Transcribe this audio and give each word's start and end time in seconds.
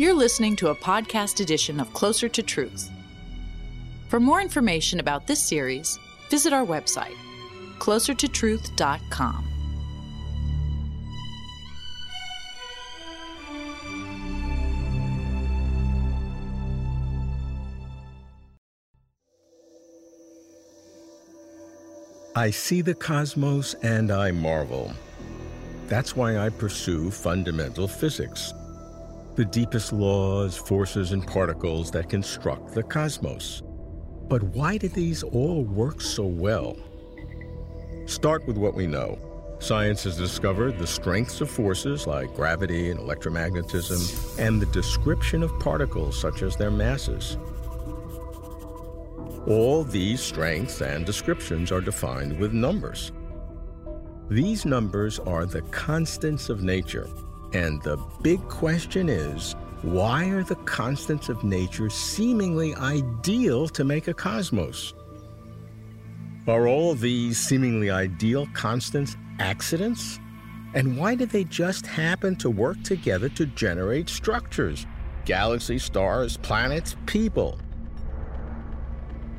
You're 0.00 0.14
listening 0.14 0.56
to 0.56 0.68
a 0.68 0.74
podcast 0.74 1.40
edition 1.40 1.78
of 1.78 1.92
Closer 1.92 2.26
to 2.26 2.42
Truth. 2.42 2.90
For 4.08 4.18
more 4.18 4.40
information 4.40 4.98
about 4.98 5.26
this 5.26 5.42
series, 5.42 5.98
visit 6.30 6.54
our 6.54 6.64
website, 6.64 7.18
closertotruth.com. 7.78 9.44
I 22.34 22.48
see 22.48 22.80
the 22.80 22.94
cosmos 22.94 23.74
and 23.82 24.10
I 24.10 24.30
marvel. 24.30 24.94
That's 25.88 26.16
why 26.16 26.38
I 26.38 26.48
pursue 26.48 27.10
fundamental 27.10 27.86
physics, 27.86 28.54
the 29.40 29.46
deepest 29.46 29.90
laws, 29.90 30.54
forces, 30.54 31.12
and 31.12 31.26
particles 31.26 31.90
that 31.90 32.10
construct 32.10 32.74
the 32.74 32.82
cosmos. 32.82 33.62
But 34.28 34.42
why 34.42 34.76
do 34.76 34.86
these 34.86 35.22
all 35.22 35.64
work 35.64 36.02
so 36.02 36.26
well? 36.26 36.76
Start 38.04 38.46
with 38.46 38.58
what 38.58 38.74
we 38.74 38.86
know. 38.86 39.18
Science 39.58 40.04
has 40.04 40.18
discovered 40.18 40.78
the 40.78 40.86
strengths 40.86 41.40
of 41.40 41.50
forces 41.50 42.06
like 42.06 42.34
gravity 42.34 42.90
and 42.90 43.00
electromagnetism, 43.00 44.38
and 44.38 44.60
the 44.60 44.66
description 44.66 45.42
of 45.42 45.58
particles 45.58 46.20
such 46.20 46.42
as 46.42 46.54
their 46.56 46.70
masses. 46.70 47.38
All 49.46 49.84
these 49.84 50.20
strengths 50.20 50.82
and 50.82 51.06
descriptions 51.06 51.72
are 51.72 51.80
defined 51.80 52.38
with 52.38 52.52
numbers. 52.52 53.10
These 54.28 54.66
numbers 54.66 55.18
are 55.18 55.46
the 55.46 55.62
constants 55.62 56.50
of 56.50 56.62
nature, 56.62 57.08
and 57.52 57.82
the 57.82 57.96
big 58.22 58.46
question 58.48 59.08
is 59.08 59.56
why 59.82 60.26
are 60.26 60.44
the 60.44 60.56
constants 60.56 61.28
of 61.28 61.42
nature 61.42 61.88
seemingly 61.88 62.74
ideal 62.74 63.66
to 63.68 63.82
make 63.82 64.08
a 64.08 64.14
cosmos? 64.14 64.94
Are 66.46 66.68
all 66.68 66.94
these 66.94 67.38
seemingly 67.38 67.90
ideal 67.90 68.46
constants 68.52 69.16
accidents? 69.38 70.20
And 70.74 70.96
why 70.96 71.14
did 71.14 71.30
they 71.30 71.44
just 71.44 71.86
happen 71.86 72.36
to 72.36 72.50
work 72.50 72.82
together 72.82 73.28
to 73.30 73.46
generate 73.46 74.08
structures? 74.08 74.86
Galaxies, 75.24 75.84
stars, 75.84 76.36
planets, 76.36 76.96
people. 77.06 77.58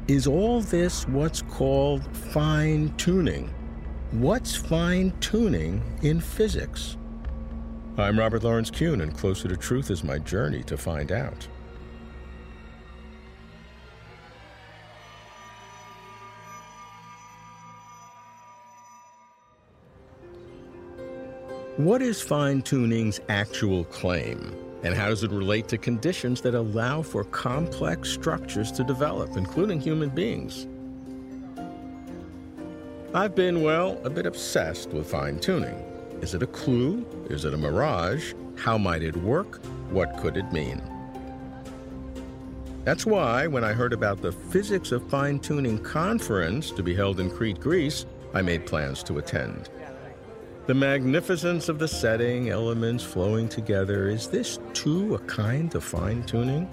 Is 0.08 0.28
all 0.28 0.62
this 0.62 1.08
what's 1.08 1.42
called 1.44 2.04
fine 2.18 2.94
tuning? 2.98 3.54
What's 4.12 4.56
fine 4.56 5.14
tuning 5.22 5.82
in 6.02 6.20
physics? 6.20 6.98
I'm 7.98 8.18
Robert 8.18 8.44
Lawrence 8.44 8.72
Kuhn, 8.72 9.02
and 9.02 9.16
Closer 9.18 9.50
to 9.50 9.58
Truth 9.58 9.92
is 9.92 10.02
my 10.02 10.18
journey 10.18 10.64
to 10.64 10.78
find 10.78 11.12
out. 11.12 11.46
What 21.76 22.02
is 22.02 22.22
fine 22.22 22.62
tuning's 22.62 23.20
actual 23.28 23.84
claim? 23.86 24.56
And 24.84 24.96
how 24.96 25.10
does 25.10 25.24
it 25.24 25.32
relate 25.32 25.68
to 25.68 25.78
conditions 25.78 26.40
that 26.42 26.56
allow 26.56 27.02
for 27.02 27.26
complex 27.26 28.10
structures 28.10 28.72
to 28.74 28.86
develop, 28.86 29.36
including 29.36 29.82
human 29.82 30.10
beings? 30.10 30.66
I've 33.14 33.36
been, 33.36 33.62
well, 33.62 34.00
a 34.06 34.10
bit 34.10 34.26
obsessed 34.26 34.92
with 34.92 35.12
fine 35.12 35.40
tuning. 35.40 35.91
Is 36.22 36.36
it 36.36 36.44
a 36.44 36.48
clue? 36.48 37.04
Is 37.32 37.46
it 37.46 37.54
a 37.56 37.58
mirage? 37.58 38.34
How 38.56 38.78
might 38.78 39.02
it 39.02 39.18
work? 39.18 39.60
What 39.90 40.18
could 40.18 40.38
it 40.38 40.54
mean? 40.54 40.80
That's 42.84 43.08
why, 43.08 43.48
when 43.48 43.64
I 43.64 43.74
heard 43.74 43.92
about 43.92 44.22
the 44.22 44.32
Physics 44.32 44.92
of 44.92 45.08
Fine 45.10 45.40
Tuning 45.40 45.80
conference 45.80 46.70
to 46.72 46.84
be 46.84 46.94
held 46.94 47.20
in 47.20 47.32
Crete, 47.32 47.60
Greece, 47.60 48.06
I 48.36 48.44
made 48.44 48.68
plans 48.68 49.02
to 49.04 49.18
attend. 49.18 49.70
The 50.68 50.76
magnificence 50.76 51.70
of 51.70 51.80
the 51.80 51.88
setting, 51.88 52.50
elements 52.50 53.04
flowing 53.04 53.50
together, 53.50 54.08
is 54.08 54.28
this 54.28 54.60
too 54.74 55.16
a 55.16 55.20
kind 55.20 55.74
of 55.74 55.84
fine 55.84 56.24
tuning? 56.24 56.70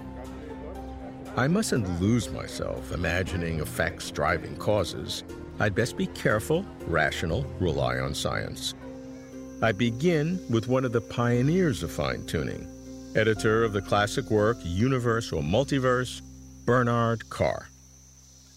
I 1.35 1.47
mustn't 1.47 1.99
lose 1.99 2.29
myself 2.29 2.91
imagining 2.91 3.61
effects 3.61 4.11
driving 4.11 4.55
causes. 4.57 5.23
I'd 5.59 5.73
best 5.73 5.97
be 5.97 6.07
careful, 6.07 6.65
rational, 6.85 7.45
rely 7.59 7.97
on 7.97 8.13
science. 8.13 8.75
I 9.61 9.73
begin 9.73 10.39
with 10.49 10.69
one 10.69 10.85
of 10.85 10.93
the 10.93 11.01
pioneers 11.01 11.83
of 11.83 11.91
fine 11.91 12.25
tuning, 12.25 12.65
editor 13.13 13.65
of 13.65 13.73
the 13.73 13.81
classic 13.81 14.31
work 14.31 14.55
Universe 14.63 15.33
or 15.33 15.41
Multiverse, 15.41 16.21
Bernard 16.65 17.29
Carr. 17.29 17.67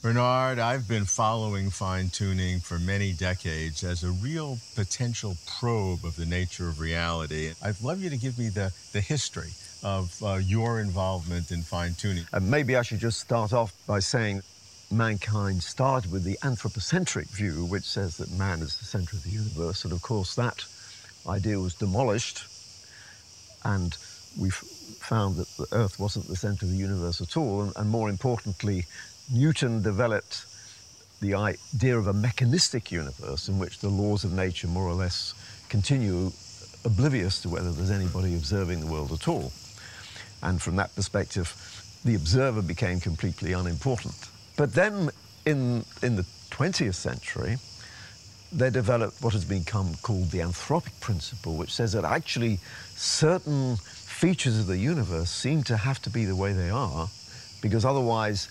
Bernard, 0.01 0.61
I've 0.61 0.87
been 0.87 1.05
following 1.05 1.71
fine 1.71 2.09
tuning 2.11 2.61
for 2.61 2.79
many 2.79 3.13
decades 3.15 3.83
as 3.83 4.05
a 4.05 4.13
real 4.13 4.59
potential 4.77 5.37
probe 5.59 6.05
of 6.05 6.15
the 6.15 6.25
nature 6.25 6.69
of 6.69 6.79
reality. 6.79 7.51
I'd 7.61 7.81
love 7.81 8.01
you 8.01 8.09
to 8.09 8.17
give 8.17 8.39
me 8.39 8.49
the, 8.49 8.73
the 8.93 9.01
history 9.01 9.51
of 9.83 10.17
uh, 10.23 10.34
your 10.34 10.79
involvement 10.79 11.51
in 11.51 11.63
fine 11.63 11.95
tuning. 11.95 12.27
Uh, 12.33 12.39
maybe 12.39 12.77
I 12.77 12.83
should 12.83 13.01
just 13.01 13.19
start 13.19 13.53
off 13.53 13.75
by 13.89 13.99
saying 13.99 14.43
mankind 14.93 15.65
started 15.65 16.13
with 16.13 16.23
the 16.23 16.39
anthropocentric 16.45 17.27
view, 17.27 17.65
which 17.65 17.83
says 17.83 18.19
that 18.19 18.31
man 18.31 18.61
is 18.61 18.79
the 18.79 18.84
center 18.84 19.17
of 19.17 19.25
the 19.25 19.31
universe. 19.31 19.83
And 19.83 19.93
of 19.93 20.01
course, 20.01 20.37
that 20.37 20.65
idea 21.28 21.59
was 21.59 21.75
demolished, 21.75 22.44
and 23.65 23.97
we 24.38 24.50
found 24.50 25.37
that 25.37 25.49
the 25.56 25.66
Earth 25.72 25.99
wasn't 25.99 26.27
the 26.28 26.37
center 26.37 26.65
of 26.65 26.71
the 26.71 26.77
universe 26.77 27.21
at 27.21 27.37
all. 27.37 27.62
And, 27.62 27.72
and 27.77 27.91
more 27.91 28.09
importantly, 28.09 28.87
Newton 29.33 29.83
developed 29.83 30.47
the 31.21 31.34
idea 31.34 31.97
of 31.97 32.09
a 32.09 32.12
mechanistic 32.12 32.91
universe 32.91 33.49
in 33.49 33.59
which 33.59 33.78
the 33.78 33.88
laws 33.88 34.25
of 34.25 34.33
nature 34.33 34.66
more 34.66 34.88
or 34.88 34.94
less 34.94 35.34
continue 35.69 36.33
oblivious 36.84 37.41
to 37.43 37.49
whether 37.49 37.71
there's 37.71 37.91
anybody 37.91 38.34
observing 38.34 38.81
the 38.81 38.87
world 38.87 39.12
at 39.12 39.28
all. 39.28 39.53
And 40.43 40.60
from 40.60 40.77
that 40.77 40.94
perspective, 40.97 41.54
the 42.04 42.16
observer 42.16 42.62
became 42.62 42.99
completely 42.99 43.53
unimportant. 43.53 44.28
But 44.56 44.75
then 44.75 45.10
in, 45.47 45.84
in 46.03 46.16
the 46.16 46.27
20th 46.50 46.94
century, 46.94 47.56
they 48.53 48.71
developed 48.71 49.23
what 49.23 49.33
has 49.33 49.45
become 49.45 49.95
called 50.03 50.31
the 50.31 50.39
anthropic 50.39 50.99
principle, 51.01 51.57
which 51.57 51.73
says 51.73 51.93
that 51.93 52.05
actually 52.05 52.59
certain 52.95 53.77
features 53.77 54.59
of 54.59 54.67
the 54.67 54.77
universe 54.77 55.31
seem 55.31 55.63
to 55.65 55.77
have 55.77 56.01
to 56.03 56.11
be 56.11 56.25
the 56.25 56.37
way 56.37 56.53
they 56.53 56.71
are, 56.71 57.09
because 57.63 57.85
otherwise 57.85 58.49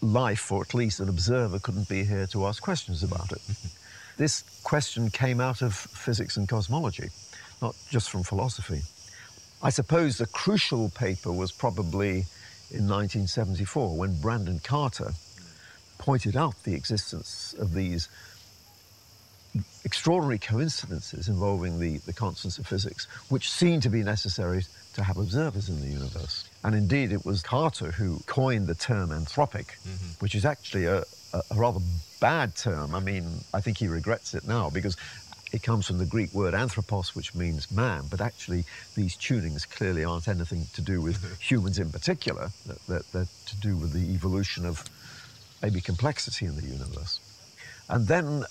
life, 0.00 0.50
or 0.52 0.62
at 0.62 0.74
least 0.74 1.00
an 1.00 1.08
observer, 1.08 1.58
couldn't 1.58 1.88
be 1.88 2.04
here 2.04 2.26
to 2.28 2.46
ask 2.46 2.62
questions 2.62 3.02
about 3.02 3.32
it. 3.32 3.42
this 4.16 4.42
question 4.62 5.10
came 5.10 5.40
out 5.40 5.62
of 5.62 5.74
physics 5.74 6.36
and 6.36 6.48
cosmology, 6.48 7.08
not 7.60 7.74
just 7.90 8.10
from 8.10 8.22
philosophy. 8.22 8.82
I 9.62 9.70
suppose 9.70 10.18
the 10.18 10.26
crucial 10.26 10.90
paper 10.90 11.32
was 11.32 11.52
probably 11.52 12.24
in 12.70 12.88
1974 12.88 13.96
when 13.96 14.20
Brandon 14.20 14.60
Carter 14.60 15.12
pointed 15.98 16.36
out 16.36 16.60
the 16.64 16.74
existence 16.74 17.54
of 17.58 17.74
these 17.74 18.08
extraordinary 19.84 20.38
coincidences 20.38 21.28
involving 21.28 21.78
the, 21.78 21.98
the 21.98 22.12
constants 22.12 22.58
of 22.58 22.66
physics, 22.66 23.06
which 23.28 23.50
seem 23.50 23.80
to 23.80 23.90
be 23.90 24.02
necessary 24.02 24.64
to 24.94 25.02
have 25.02 25.16
observers 25.16 25.68
in 25.68 25.80
the 25.80 25.86
universe. 25.86 26.48
And 26.64 26.74
indeed, 26.74 27.12
it 27.12 27.24
was 27.24 27.42
Carter 27.42 27.90
who 27.90 28.20
coined 28.26 28.66
the 28.66 28.74
term 28.74 29.10
anthropic, 29.10 29.78
mm-hmm. 29.82 30.20
which 30.20 30.34
is 30.34 30.44
actually 30.44 30.84
a, 30.84 30.98
a, 31.32 31.42
a, 31.50 31.54
rather 31.54 31.80
bad 32.20 32.54
term. 32.54 32.94
I 32.94 33.00
mean, 33.00 33.26
I 33.52 33.60
think 33.60 33.78
he 33.78 33.88
regrets 33.88 34.34
it 34.34 34.46
now 34.46 34.70
because 34.70 34.96
it 35.52 35.62
comes 35.62 35.86
from 35.86 35.98
the 35.98 36.06
Greek 36.06 36.32
word 36.32 36.54
anthropos, 36.54 37.14
which 37.14 37.34
means 37.34 37.70
man, 37.70 38.04
but 38.10 38.20
actually 38.20 38.64
these 38.94 39.16
tunings 39.16 39.68
clearly 39.68 40.04
aren't 40.04 40.28
anything 40.28 40.66
to 40.74 40.80
do 40.80 41.00
with 41.00 41.40
humans 41.40 41.78
in 41.78 41.90
particular. 41.90 42.50
They're, 42.88 43.02
they're 43.12 43.26
to 43.46 43.56
do 43.56 43.76
with 43.76 43.92
the 43.92 44.14
evolution 44.14 44.64
of 44.64 44.84
maybe 45.62 45.80
complexity 45.80 46.46
in 46.46 46.56
the 46.56 46.66
universe. 46.66 47.20
And 47.88 48.06
then 48.06 48.44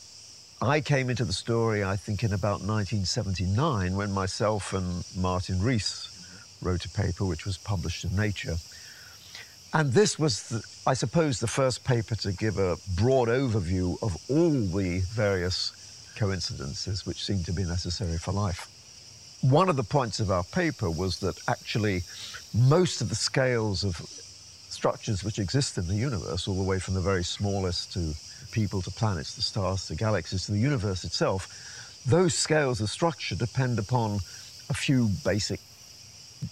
I 0.63 0.79
came 0.79 1.09
into 1.09 1.25
the 1.25 1.33
story, 1.33 1.83
I 1.83 1.95
think, 1.95 2.23
in 2.23 2.33
about 2.33 2.61
1979 2.61 3.95
when 3.95 4.11
myself 4.11 4.73
and 4.73 5.03
Martin 5.17 5.59
Rees 5.59 6.07
wrote 6.61 6.85
a 6.85 6.89
paper 6.89 7.25
which 7.25 7.47
was 7.47 7.57
published 7.57 8.03
in 8.03 8.15
Nature. 8.15 8.57
And 9.73 9.91
this 9.91 10.19
was, 10.19 10.49
the, 10.49 10.63
I 10.85 10.93
suppose, 10.93 11.39
the 11.39 11.47
first 11.47 11.83
paper 11.83 12.13
to 12.17 12.31
give 12.31 12.59
a 12.59 12.77
broad 12.95 13.27
overview 13.27 13.97
of 14.03 14.15
all 14.29 14.51
the 14.51 14.99
various 14.99 16.13
coincidences 16.15 17.07
which 17.07 17.25
seem 17.25 17.43
to 17.45 17.51
be 17.51 17.63
necessary 17.63 18.19
for 18.19 18.31
life. 18.31 18.67
One 19.41 19.67
of 19.67 19.77
the 19.77 19.83
points 19.83 20.19
of 20.19 20.29
our 20.29 20.43
paper 20.43 20.91
was 20.91 21.17
that 21.21 21.39
actually 21.47 22.03
most 22.53 23.01
of 23.01 23.09
the 23.09 23.15
scales 23.15 23.83
of 23.83 23.95
structures 23.95 25.23
which 25.23 25.39
exist 25.39 25.79
in 25.79 25.87
the 25.87 25.95
universe, 25.95 26.47
all 26.47 26.55
the 26.55 26.69
way 26.69 26.77
from 26.77 26.93
the 26.93 27.01
very 27.01 27.23
smallest 27.23 27.93
to 27.93 28.13
people 28.51 28.81
to 28.81 28.91
planets 28.91 29.35
to 29.35 29.41
stars 29.41 29.87
to 29.87 29.95
galaxies 29.95 30.45
to 30.45 30.51
the 30.51 30.59
universe 30.59 31.03
itself, 31.03 31.47
those 32.07 32.33
scales 32.33 32.81
of 32.81 32.89
structure 32.89 33.35
depend 33.35 33.79
upon 33.79 34.19
a 34.69 34.73
few 34.73 35.09
basic 35.23 35.59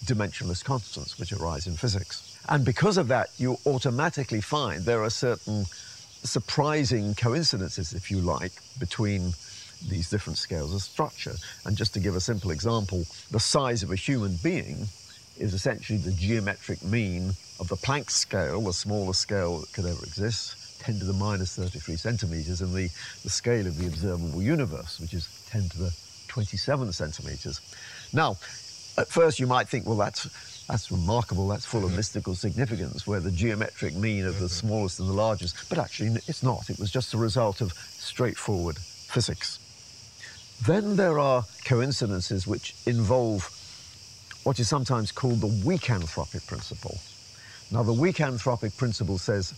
dimensionless 0.04 0.64
constants 0.64 1.18
which 1.18 1.32
arise 1.32 1.66
in 1.66 1.74
physics. 1.74 2.38
And 2.48 2.64
because 2.64 2.96
of 2.96 3.08
that, 3.08 3.30
you 3.38 3.56
automatically 3.66 4.40
find 4.40 4.84
there 4.84 5.02
are 5.02 5.10
certain 5.10 5.64
surprising 6.22 7.14
coincidences, 7.14 7.92
if 7.92 8.10
you 8.10 8.20
like, 8.20 8.52
between 8.78 9.32
these 9.88 10.10
different 10.10 10.38
scales 10.38 10.74
of 10.74 10.82
structure. 10.82 11.34
And 11.64 11.76
just 11.76 11.94
to 11.94 12.00
give 12.00 12.14
a 12.14 12.20
simple 12.20 12.50
example, 12.50 13.04
the 13.30 13.40
size 13.40 13.82
of 13.82 13.90
a 13.90 13.96
human 13.96 14.36
being 14.42 14.86
is 15.38 15.54
essentially 15.54 15.98
the 15.98 16.12
geometric 16.12 16.84
mean 16.84 17.30
of 17.58 17.68
the 17.68 17.76
Planck 17.76 18.10
scale, 18.10 18.60
the 18.60 18.72
smallest 18.72 19.20
scale 19.20 19.60
that 19.60 19.72
could 19.72 19.86
ever 19.86 20.02
exist, 20.04 20.56
10 20.80 20.98
to 20.98 21.04
the 21.04 21.12
minus 21.12 21.56
33 21.56 21.96
centimeters, 21.96 22.60
and 22.60 22.74
the, 22.74 22.88
the 23.22 23.30
scale 23.30 23.66
of 23.66 23.76
the 23.78 23.86
observable 23.86 24.42
universe, 24.42 24.98
which 25.00 25.14
is 25.14 25.28
10 25.50 25.68
to 25.70 25.78
the 25.78 25.96
27 26.28 26.92
centimeters. 26.92 27.60
Now, 28.12 28.36
at 28.98 29.08
first 29.08 29.38
you 29.38 29.46
might 29.46 29.68
think, 29.68 29.86
well, 29.86 29.96
that's 29.96 30.28
that's 30.66 30.92
remarkable, 30.92 31.48
that's 31.48 31.66
full 31.66 31.82
of 31.82 31.88
mm-hmm. 31.88 31.96
mystical 31.96 32.34
significance, 32.36 33.04
where 33.04 33.18
the 33.18 33.32
geometric 33.32 33.94
mean 33.96 34.24
of 34.24 34.38
the 34.38 34.46
mm-hmm. 34.46 34.66
smallest 34.68 35.00
and 35.00 35.08
the 35.08 35.12
largest, 35.12 35.68
but 35.68 35.78
actually 35.78 36.10
it's 36.28 36.44
not. 36.44 36.70
It 36.70 36.78
was 36.78 36.92
just 36.92 37.12
a 37.12 37.18
result 37.18 37.60
of 37.60 37.72
straightforward 37.72 38.76
physics. 38.78 39.58
Then 40.64 40.96
there 40.96 41.18
are 41.18 41.44
coincidences 41.64 42.46
which 42.46 42.74
involve 42.86 43.50
what 44.44 44.60
is 44.60 44.68
sometimes 44.68 45.10
called 45.10 45.40
the 45.40 45.66
weak 45.66 45.82
anthropic 45.82 46.46
principle. 46.46 46.98
Now, 47.72 47.82
the 47.82 47.92
weak 47.92 48.16
anthropic 48.16 48.76
principle 48.76 49.18
says, 49.18 49.54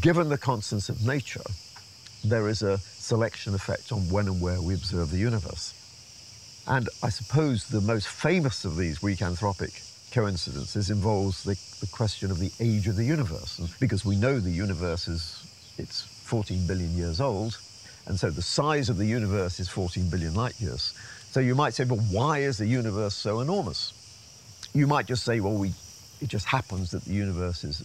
given 0.00 0.28
the 0.28 0.38
constants 0.38 0.88
of 0.88 1.06
nature, 1.06 1.44
there 2.24 2.48
is 2.48 2.62
a 2.62 2.78
selection 2.78 3.54
effect 3.54 3.92
on 3.92 4.00
when 4.10 4.26
and 4.28 4.40
where 4.40 4.60
we 4.60 4.74
observe 4.74 5.10
the 5.10 5.18
universe. 5.18 5.74
And 6.66 6.88
I 7.02 7.08
suppose 7.08 7.66
the 7.66 7.80
most 7.80 8.06
famous 8.06 8.64
of 8.64 8.76
these 8.76 9.02
weak 9.02 9.18
anthropic 9.18 9.88
coincidences 10.12 10.90
involves 10.90 11.42
the, 11.42 11.58
the 11.80 11.90
question 11.90 12.30
of 12.30 12.38
the 12.38 12.52
age 12.60 12.86
of 12.86 12.96
the 12.96 13.04
universe. 13.04 13.58
And 13.58 13.68
because 13.80 14.04
we 14.04 14.16
know 14.16 14.38
the 14.38 14.50
universe 14.50 15.08
is 15.08 15.74
it's 15.78 16.02
14 16.02 16.66
billion 16.66 16.96
years 16.96 17.20
old, 17.20 17.58
and 18.06 18.18
so 18.18 18.30
the 18.30 18.42
size 18.42 18.88
of 18.88 18.98
the 18.98 19.06
universe 19.06 19.58
is 19.58 19.68
14 19.68 20.08
billion 20.10 20.34
light 20.34 20.60
years. 20.60 20.94
So 21.30 21.40
you 21.40 21.54
might 21.54 21.74
say, 21.74 21.84
but 21.84 21.98
why 22.10 22.40
is 22.40 22.58
the 22.58 22.66
universe 22.66 23.14
so 23.14 23.40
enormous? 23.40 23.94
You 24.74 24.86
might 24.86 25.06
just 25.06 25.24
say, 25.24 25.40
well, 25.40 25.54
we, 25.54 25.72
it 26.20 26.28
just 26.28 26.46
happens 26.46 26.90
that 26.90 27.04
the 27.04 27.14
universe 27.14 27.64
is 27.64 27.82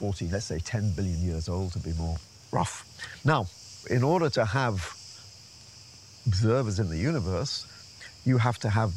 14, 0.00 0.30
let's 0.30 0.46
say 0.46 0.58
10 0.58 0.92
billion 0.92 1.20
years 1.20 1.46
old 1.46 1.72
to 1.74 1.78
be 1.78 1.92
more 1.98 2.16
rough. 2.52 2.86
Now, 3.22 3.44
in 3.90 4.02
order 4.02 4.30
to 4.30 4.46
have 4.46 4.76
observers 6.26 6.80
in 6.80 6.88
the 6.88 6.96
universe, 6.96 7.66
you 8.24 8.38
have 8.38 8.58
to 8.60 8.70
have 8.70 8.94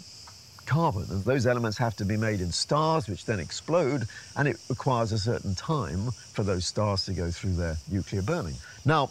carbon, 0.65 1.05
and 1.09 1.21
those 1.25 1.45
elements 1.45 1.77
have 1.77 1.93
to 1.97 2.05
be 2.05 2.15
made 2.15 2.39
in 2.39 2.53
stars, 2.53 3.09
which 3.09 3.25
then 3.25 3.41
explode, 3.41 4.05
and 4.37 4.47
it 4.47 4.55
requires 4.69 5.11
a 5.11 5.19
certain 5.19 5.53
time 5.55 6.09
for 6.31 6.43
those 6.43 6.65
stars 6.65 7.03
to 7.07 7.11
go 7.11 7.29
through 7.29 7.55
their 7.55 7.75
nuclear 7.91 8.21
burning. 8.21 8.55
Now, 8.85 9.09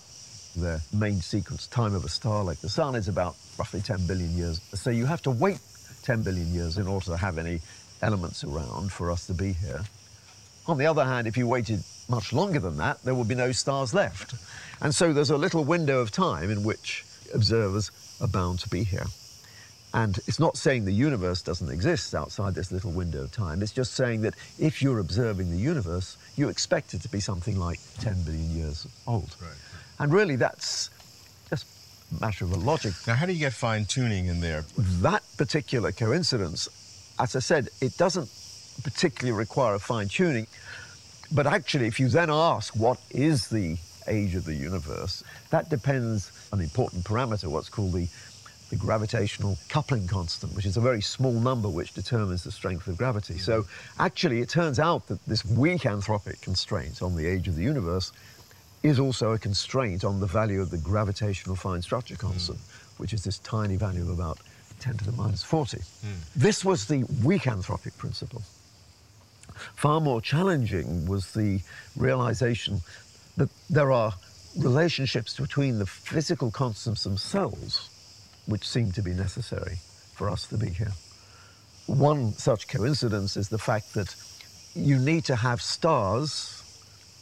the 0.57 0.81
main 0.95 1.21
sequence 1.21 1.67
time 1.67 1.95
of 1.95 2.07
a 2.07 2.09
star 2.09 2.43
like 2.43 2.61
the 2.63 2.71
Sun 2.71 2.95
is 2.95 3.09
about 3.09 3.37
roughly 3.59 3.83
10 3.83 4.07
billion 4.07 4.35
years. 4.35 4.63
So 4.73 4.89
you 4.89 5.05
have 5.05 5.21
to 5.23 5.31
wait 5.31 5.61
10 6.05 6.23
billion 6.23 6.55
years 6.55 6.79
in 6.79 6.87
order 6.87 7.05
to 7.05 7.19
have 7.19 7.37
any 7.37 7.61
elements 8.01 8.45
around 8.45 8.91
for 8.91 9.11
us 9.11 9.27
to 9.27 9.35
be 9.35 9.53
here. 9.53 9.83
On 10.67 10.79
the 10.79 10.87
other 10.87 11.05
hand, 11.05 11.27
if 11.27 11.37
you 11.37 11.47
waited 11.47 11.83
much 12.09 12.33
longer 12.33 12.61
than 12.61 12.77
that, 12.77 13.03
there 13.03 13.15
would 13.15 13.29
be 13.29 13.35
no 13.35 13.53
stars 13.53 13.93
left. 13.95 14.35
And 14.81 14.95
so 14.95 15.13
there's 15.13 15.31
a 15.31 15.37
little 15.37 15.65
window 15.65 16.01
of 16.01 16.11
time 16.11 16.51
in 16.51 16.63
which 16.63 17.05
observers 17.35 17.91
are 18.21 18.29
bound 18.29 18.61
to 18.61 18.69
be 18.69 18.85
here. 18.85 19.07
And 19.95 20.19
it's 20.27 20.41
not 20.41 20.57
saying 20.57 20.85
the 20.85 20.93
universe 20.93 21.43
doesn't 21.43 21.71
exist 21.71 22.15
outside 22.15 22.55
this 22.55 22.73
little 22.73 22.93
window 22.93 23.25
of 23.25 23.33
time. 23.33 23.63
It's 23.63 23.73
just 23.73 23.95
saying 23.95 24.23
that 24.23 24.35
if 24.59 24.81
you're 24.81 25.01
observing 25.01 25.51
the 25.51 25.59
universe, 25.59 26.17
you 26.37 26.49
expect 26.49 26.95
it 26.95 27.03
to 27.03 27.09
be 27.09 27.21
something 27.21 27.59
like 27.59 27.79
10 28.01 28.23
billion 28.23 28.51
years 28.57 28.87
old. 29.07 29.37
Right. 29.41 29.51
And 29.99 30.13
really, 30.13 30.37
that's 30.37 30.89
just 31.51 31.67
a 32.17 32.21
matter 32.21 32.45
of 32.45 32.53
a 32.53 32.57
logic. 32.57 32.95
Now, 33.07 33.15
how 33.15 33.27
do 33.27 33.33
you 33.33 33.39
get 33.39 33.53
fine 33.53 33.85
tuning 33.85 34.27
in 34.27 34.41
there? 34.41 34.65
That 34.79 35.23
particular 35.37 35.93
coincidence, 35.93 36.69
as 37.19 37.37
I 37.37 37.41
said, 37.41 37.69
it 37.83 37.99
doesn't 37.99 38.29
particularly 38.83 39.37
require 39.37 39.75
a 39.75 39.79
fine 39.79 40.09
tuning. 40.09 40.47
But 41.31 41.47
actually, 41.47 41.87
if 41.87 41.99
you 41.99 42.09
then 42.09 42.31
ask 42.31 42.77
what 42.77 42.99
is 43.11 43.49
the 43.49 43.79
age 44.07 44.35
of 44.35 44.45
the 44.45 44.55
universe, 44.55 45.25
that 45.51 45.71
depends 45.71 46.31
on 46.53 46.59
an 46.59 46.65
important 46.65 47.05
parameter, 47.05 47.47
what's 47.47 47.69
called 47.69 47.93
the, 47.93 48.09
the 48.71 48.77
gravitational 48.77 49.57
coupling 49.69 50.07
constant, 50.07 50.55
which 50.55 50.67
is 50.67 50.77
a 50.77 50.81
very 50.81 51.01
small 51.01 51.33
number 51.33 51.69
which 51.69 51.95
determines 51.95 52.45
the 52.45 52.53
strength 52.53 52.87
of 52.87 52.99
gravity. 52.99 53.39
So 53.39 53.65
actually, 53.99 54.41
it 54.41 54.49
turns 54.49 54.79
out 54.79 55.07
that 55.07 55.25
this 55.27 55.45
weak 55.45 55.83
anthropic 55.83 56.43
constraint 56.43 57.03
on 57.03 57.17
the 57.17 57.27
age 57.27 57.49
of 57.49 57.57
the 57.57 57.63
universe 57.63 58.13
is 58.83 58.99
also 58.99 59.33
a 59.33 59.39
constraint 59.39 60.05
on 60.05 60.21
the 60.21 60.27
value 60.27 60.61
of 60.61 60.71
the 60.71 60.79
gravitational 60.79 61.57
fine 61.57 61.81
structure 61.83 62.17
constant, 62.17 62.59
mm. 62.59 62.99
which 62.99 63.13
is 63.13 63.25
this 63.25 63.39
tiny 63.39 63.77
value 63.77 64.03
of 64.03 64.11
about 64.11 64.39
10 64.81 64.97
to 64.99 65.05
the 65.05 65.13
minus 65.13 65.45
40. 65.45 65.79
Mm. 65.79 65.85
This 66.35 66.65
was 66.65 66.87
the 66.87 67.05
weak 67.23 67.43
anthropic 67.43 67.97
principle. 67.97 68.43
Far 69.75 70.01
more 70.01 70.21
challenging 70.21 71.07
was 71.07 71.33
the 71.33 71.61
realization 71.97 72.81
that 73.37 73.49
there 73.71 73.93
are 73.93 74.13
relationships 74.59 75.39
between 75.39 75.79
the 75.79 75.87
physical 75.87 76.51
constants 76.51 77.05
themselves 77.05 77.89
which 78.47 78.69
seem 78.69 78.93
to 78.93 79.03
be 79.03 79.13
necessary 79.13 79.77
for 80.15 80.29
us 80.29 80.47
to 80.49 80.59
be 80.59 80.69
here. 80.69 80.93
One 81.87 82.33
such 82.33 82.69
coincidence 82.69 83.37
is 83.37 83.49
the 83.49 83.59
fact 83.59 83.95
that 83.95 84.15
you 84.75 84.99
need 84.99 85.25
to 85.27 85.37
have 85.37 85.63
stars 85.63 86.59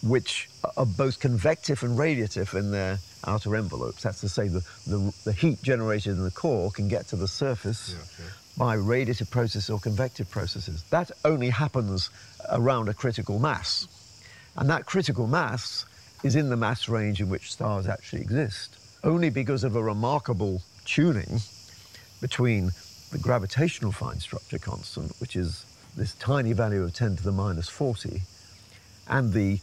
which 0.03 0.49
are 0.77 0.87
both 0.87 1.21
convective 1.21 1.83
and 1.83 1.99
radiative 1.99 2.59
in 2.59 2.71
their 2.71 2.99
outer 3.27 3.55
envelopes. 3.55 4.03
That's 4.03 4.21
to 4.23 4.29
say, 4.29 4.49
the, 4.49 4.65
the, 4.87 5.15
the 5.25 5.33
heat 5.33 5.63
generated 5.63 6.17
in 6.17 6.25
the 6.25 6.31
core 6.31 6.71
can 6.71 6.89
get 6.89 7.09
to 7.09 7.17
the 7.17 7.29
surface 7.29 7.95
yeah, 7.95 8.25
okay. 8.25 8.33
By 8.61 8.77
radiative 8.77 9.31
processes 9.31 9.71
or 9.71 9.81
convective 9.81 10.31
processes. 10.31 10.83
That 10.91 11.11
only 11.25 11.49
happens 11.49 12.11
around 12.51 12.91
a 12.91 12.95
critical 12.95 13.39
mass. 13.39 13.89
And 14.55 14.69
that 14.69 14.85
critical 14.85 15.27
mass 15.27 15.87
is 16.23 16.37
in 16.37 16.51
the 16.51 16.59
mass 16.59 16.87
range 16.87 17.23
in 17.23 17.31
which 17.31 17.51
stars 17.51 17.89
actually 17.89 18.21
exist, 18.21 18.77
only 19.03 19.31
because 19.31 19.65
of 19.65 19.77
a 19.77 19.83
remarkable 19.83 20.61
tuning 20.85 21.41
between 22.21 22.71
the 23.11 23.17
gravitational 23.17 23.93
fine 23.93 24.21
structure 24.21 24.59
constant, 24.59 25.11
which 25.21 25.37
is 25.37 25.65
this 25.97 26.13
tiny 26.17 26.53
value 26.53 26.83
of 26.83 26.93
10 26.93 27.17
to 27.17 27.23
the 27.23 27.33
minus 27.33 27.71
40, 27.71 28.21
and 29.09 29.33
the 29.33 29.59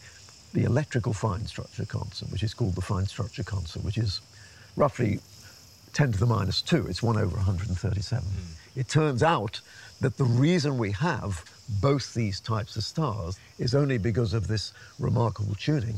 the 0.54 0.64
electrical 0.64 1.12
fine 1.12 1.46
structure 1.46 1.84
constant, 1.84 2.32
which 2.32 2.42
is 2.42 2.52
called 2.52 2.74
the 2.74 2.80
fine 2.80 3.06
structure 3.06 3.44
constant, 3.44 3.84
which 3.84 3.98
is 3.98 4.22
roughly 4.76 5.20
10 5.98 6.12
to 6.12 6.18
the 6.20 6.26
minus 6.26 6.62
2. 6.62 6.86
It's 6.86 7.02
1 7.02 7.16
over 7.16 7.36
137. 7.38 8.24
Mm. 8.24 8.30
It 8.76 8.86
turns 8.86 9.24
out 9.24 9.60
that 10.00 10.16
the 10.16 10.22
reason 10.22 10.78
we 10.78 10.92
have 10.92 11.44
both 11.82 12.14
these 12.14 12.38
types 12.38 12.76
of 12.76 12.84
stars 12.84 13.36
is 13.58 13.74
only 13.74 13.98
because 13.98 14.32
of 14.32 14.46
this 14.46 14.72
remarkable 15.00 15.56
tuning 15.56 15.96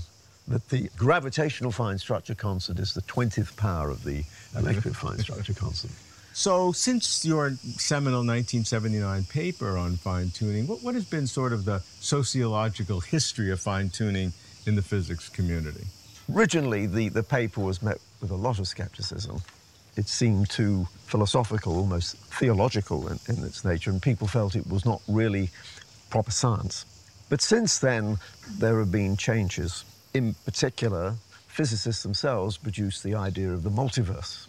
that 0.48 0.66
the 0.70 0.88
gravitational 0.96 1.70
fine 1.70 1.98
structure 1.98 2.34
constant 2.34 2.78
is 2.78 2.94
the 2.94 3.02
20th 3.02 3.54
power 3.58 3.90
of 3.90 4.02
the 4.02 4.24
electric 4.56 4.94
fine 4.94 5.18
structure 5.18 5.52
constant. 5.52 5.92
So, 6.32 6.70
since 6.70 7.24
your 7.24 7.50
seminal 7.50 8.20
1979 8.20 9.24
paper 9.24 9.76
on 9.76 9.96
fine 9.96 10.30
tuning, 10.30 10.68
what, 10.68 10.80
what 10.80 10.94
has 10.94 11.04
been 11.04 11.26
sort 11.26 11.52
of 11.52 11.64
the 11.64 11.80
sociological 11.98 13.00
history 13.00 13.50
of 13.50 13.60
fine 13.60 13.90
tuning 13.90 14.32
in 14.64 14.76
the 14.76 14.80
physics 14.80 15.28
community? 15.28 15.84
Originally, 16.32 16.86
the, 16.86 17.08
the 17.08 17.24
paper 17.24 17.60
was 17.60 17.82
met 17.82 17.98
with 18.20 18.30
a 18.30 18.36
lot 18.36 18.60
of 18.60 18.68
skepticism. 18.68 19.42
It 19.96 20.08
seemed 20.08 20.50
too 20.50 20.86
philosophical, 21.06 21.76
almost 21.76 22.16
theological 22.16 23.08
in, 23.08 23.18
in 23.28 23.44
its 23.44 23.64
nature, 23.64 23.90
and 23.90 24.00
people 24.00 24.26
felt 24.26 24.54
it 24.54 24.66
was 24.68 24.84
not 24.84 25.02
really 25.08 25.50
proper 26.10 26.30
science. 26.30 26.84
But 27.28 27.40
since 27.40 27.78
then, 27.78 28.18
there 28.58 28.78
have 28.78 28.90
been 28.90 29.16
changes. 29.16 29.84
In 30.14 30.34
particular, 30.44 31.14
physicists 31.46 32.02
themselves 32.02 32.56
produced 32.56 33.02
the 33.02 33.14
idea 33.14 33.52
of 33.52 33.62
the 33.62 33.70
multiverse, 33.70 34.46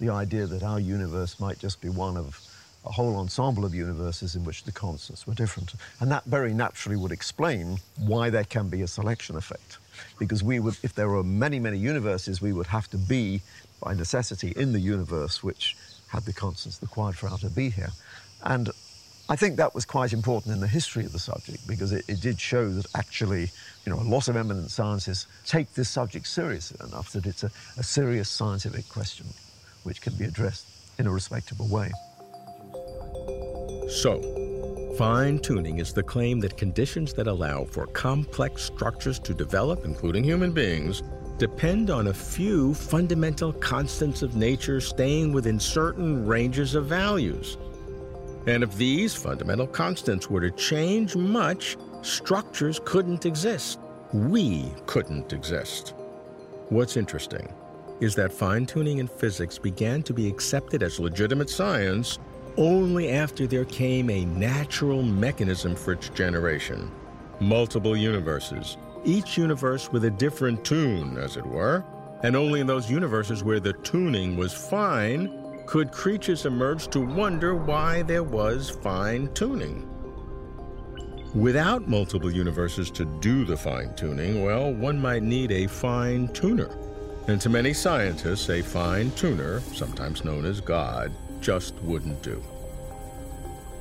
the 0.00 0.10
idea 0.10 0.46
that 0.46 0.62
our 0.62 0.80
universe 0.80 1.38
might 1.38 1.58
just 1.58 1.80
be 1.80 1.88
one 1.88 2.16
of 2.16 2.40
a 2.86 2.92
whole 2.92 3.16
ensemble 3.16 3.64
of 3.64 3.74
universes 3.74 4.34
in 4.34 4.44
which 4.44 4.64
the 4.64 4.72
constants 4.72 5.26
were 5.26 5.34
different. 5.34 5.74
And 6.00 6.10
that 6.10 6.24
very 6.24 6.54
naturally 6.54 6.96
would 6.96 7.12
explain 7.12 7.78
why 7.98 8.30
there 8.30 8.44
can 8.44 8.68
be 8.68 8.82
a 8.82 8.86
selection 8.88 9.36
effect. 9.36 9.78
Because 10.18 10.42
we 10.42 10.58
would, 10.60 10.76
if 10.82 10.94
there 10.94 11.08
were 11.08 11.24
many, 11.24 11.58
many 11.58 11.76
universes, 11.76 12.40
we 12.40 12.52
would 12.52 12.68
have 12.68 12.88
to 12.90 12.98
be, 12.98 13.42
by 13.82 13.94
necessity, 13.94 14.52
in 14.56 14.72
the 14.72 14.80
universe 14.80 15.42
which 15.42 15.76
had 16.08 16.24
the 16.24 16.32
constants 16.32 16.80
required 16.82 17.16
for 17.16 17.28
us 17.28 17.40
to 17.40 17.50
be 17.50 17.70
here. 17.70 17.90
And 18.44 18.70
I 19.28 19.36
think 19.36 19.56
that 19.56 19.74
was 19.74 19.84
quite 19.84 20.12
important 20.12 20.54
in 20.54 20.60
the 20.60 20.66
history 20.66 21.04
of 21.04 21.12
the 21.12 21.18
subject 21.18 21.66
because 21.68 21.92
it, 21.92 22.04
it, 22.08 22.20
did 22.20 22.40
show 22.40 22.70
that 22.70 22.86
actually, 22.94 23.50
you 23.84 23.92
know, 23.92 23.98
a 23.98 24.08
lot 24.08 24.28
of 24.28 24.36
eminent 24.36 24.70
scientists 24.70 25.26
take 25.44 25.74
this 25.74 25.90
subject 25.90 26.26
seriously 26.26 26.78
enough 26.86 27.12
that 27.12 27.26
it's 27.26 27.42
a, 27.42 27.50
a 27.76 27.82
serious 27.82 28.30
scientific 28.30 28.88
question 28.88 29.26
which 29.82 30.00
can 30.00 30.14
be 30.14 30.24
addressed 30.24 30.66
in 30.98 31.06
a 31.06 31.10
respectable 31.10 31.68
way. 31.68 31.90
So, 33.90 34.48
Fine 34.98 35.38
tuning 35.38 35.78
is 35.78 35.92
the 35.92 36.02
claim 36.02 36.40
that 36.40 36.56
conditions 36.56 37.12
that 37.12 37.28
allow 37.28 37.62
for 37.62 37.86
complex 37.86 38.64
structures 38.64 39.20
to 39.20 39.32
develop, 39.32 39.84
including 39.84 40.24
human 40.24 40.50
beings, 40.50 41.04
depend 41.38 41.88
on 41.88 42.08
a 42.08 42.14
few 42.14 42.74
fundamental 42.74 43.52
constants 43.52 44.22
of 44.22 44.34
nature 44.34 44.80
staying 44.80 45.32
within 45.32 45.60
certain 45.60 46.26
ranges 46.26 46.74
of 46.74 46.86
values. 46.86 47.56
And 48.46 48.62
if 48.62 48.76
these 48.76 49.14
fundamental 49.14 49.66
constants 49.66 50.28
were 50.28 50.40
to 50.40 50.50
change 50.50 51.14
much, 51.14 51.76
structures 52.02 52.80
couldn't 52.84 53.24
exist. 53.24 53.78
We 54.12 54.72
couldn't 54.86 55.32
exist. 55.32 55.94
What's 56.70 56.96
interesting 56.96 57.52
is 58.00 58.14
that 58.16 58.32
fine 58.32 58.66
tuning 58.66 58.98
in 58.98 59.06
physics 59.08 59.58
began 59.58 60.02
to 60.04 60.12
be 60.12 60.28
accepted 60.28 60.82
as 60.82 61.00
legitimate 61.00 61.50
science 61.50 62.18
only 62.56 63.10
after 63.10 63.46
there 63.46 63.64
came 63.64 64.10
a 64.10 64.24
natural 64.24 65.02
mechanism 65.02 65.76
for 65.76 65.92
its 65.92 66.08
generation 66.08 66.90
multiple 67.40 67.96
universes, 67.96 68.76
each 69.04 69.36
universe 69.36 69.90
with 69.92 70.04
a 70.04 70.10
different 70.10 70.64
tune, 70.64 71.16
as 71.18 71.36
it 71.36 71.46
were, 71.46 71.84
and 72.22 72.34
only 72.34 72.60
in 72.60 72.66
those 72.66 72.90
universes 72.90 73.44
where 73.44 73.60
the 73.60 73.72
tuning 73.72 74.36
was 74.36 74.52
fine 74.52 75.62
could 75.66 75.92
creatures 75.92 76.46
emerge 76.46 76.88
to 76.88 77.00
wonder 77.00 77.54
why 77.54 78.02
there 78.02 78.22
was 78.22 78.70
fine 78.70 79.32
tuning. 79.34 79.86
Without 81.34 81.86
multiple 81.86 82.32
universes 82.32 82.90
to 82.90 83.04
do 83.04 83.44
the 83.44 83.56
fine 83.56 83.94
tuning, 83.94 84.42
well, 84.42 84.72
one 84.72 84.98
might 84.98 85.22
need 85.22 85.52
a 85.52 85.66
fine 85.66 86.26
tuner. 86.28 86.70
And 87.28 87.38
to 87.42 87.50
many 87.50 87.74
scientists, 87.74 88.48
a 88.48 88.62
fine 88.62 89.10
tuner, 89.10 89.60
sometimes 89.74 90.24
known 90.24 90.46
as 90.46 90.62
God, 90.62 91.12
just 91.42 91.74
wouldn't 91.82 92.22
do. 92.22 92.42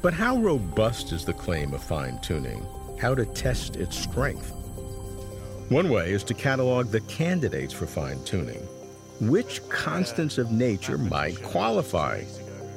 But 0.02 0.14
how 0.14 0.38
robust 0.38 1.14
is 1.14 1.24
the 1.24 1.34
claim 1.34 1.74
of 1.74 1.82
fine 1.82 2.20
tuning? 2.20 2.66
How 3.00 3.16
to 3.16 3.26
test 3.26 3.78
its 3.78 3.98
strength? 3.98 4.57
One 5.70 5.90
way 5.90 6.14
is 6.14 6.24
to 6.24 6.34
catalog 6.34 6.92
the 6.92 7.02
candidates 7.02 7.74
for 7.74 7.86
fine 7.86 8.24
tuning. 8.24 8.66
Which 9.20 9.68
constants 9.68 10.38
of 10.38 10.50
nature 10.50 10.98
might 10.98 11.44
qualify? 11.44 12.24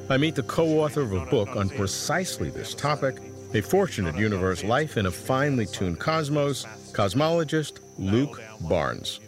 I 0.09 0.17
meet 0.17 0.35
the 0.35 0.43
co 0.43 0.81
author 0.81 0.99
of 0.99 1.13
a 1.13 1.25
book 1.27 1.55
on 1.55 1.69
precisely 1.69 2.49
this 2.49 2.73
topic, 2.73 3.19
A 3.53 3.61
Fortunate 3.61 4.17
Universe 4.17 4.65
Life 4.65 4.97
in 4.97 5.05
a 5.05 5.11
Finely 5.11 5.67
Tuned 5.67 6.01
Cosmos, 6.01 6.65
cosmologist 6.91 7.79
Luke 7.97 8.41
Barnes. 8.67 9.21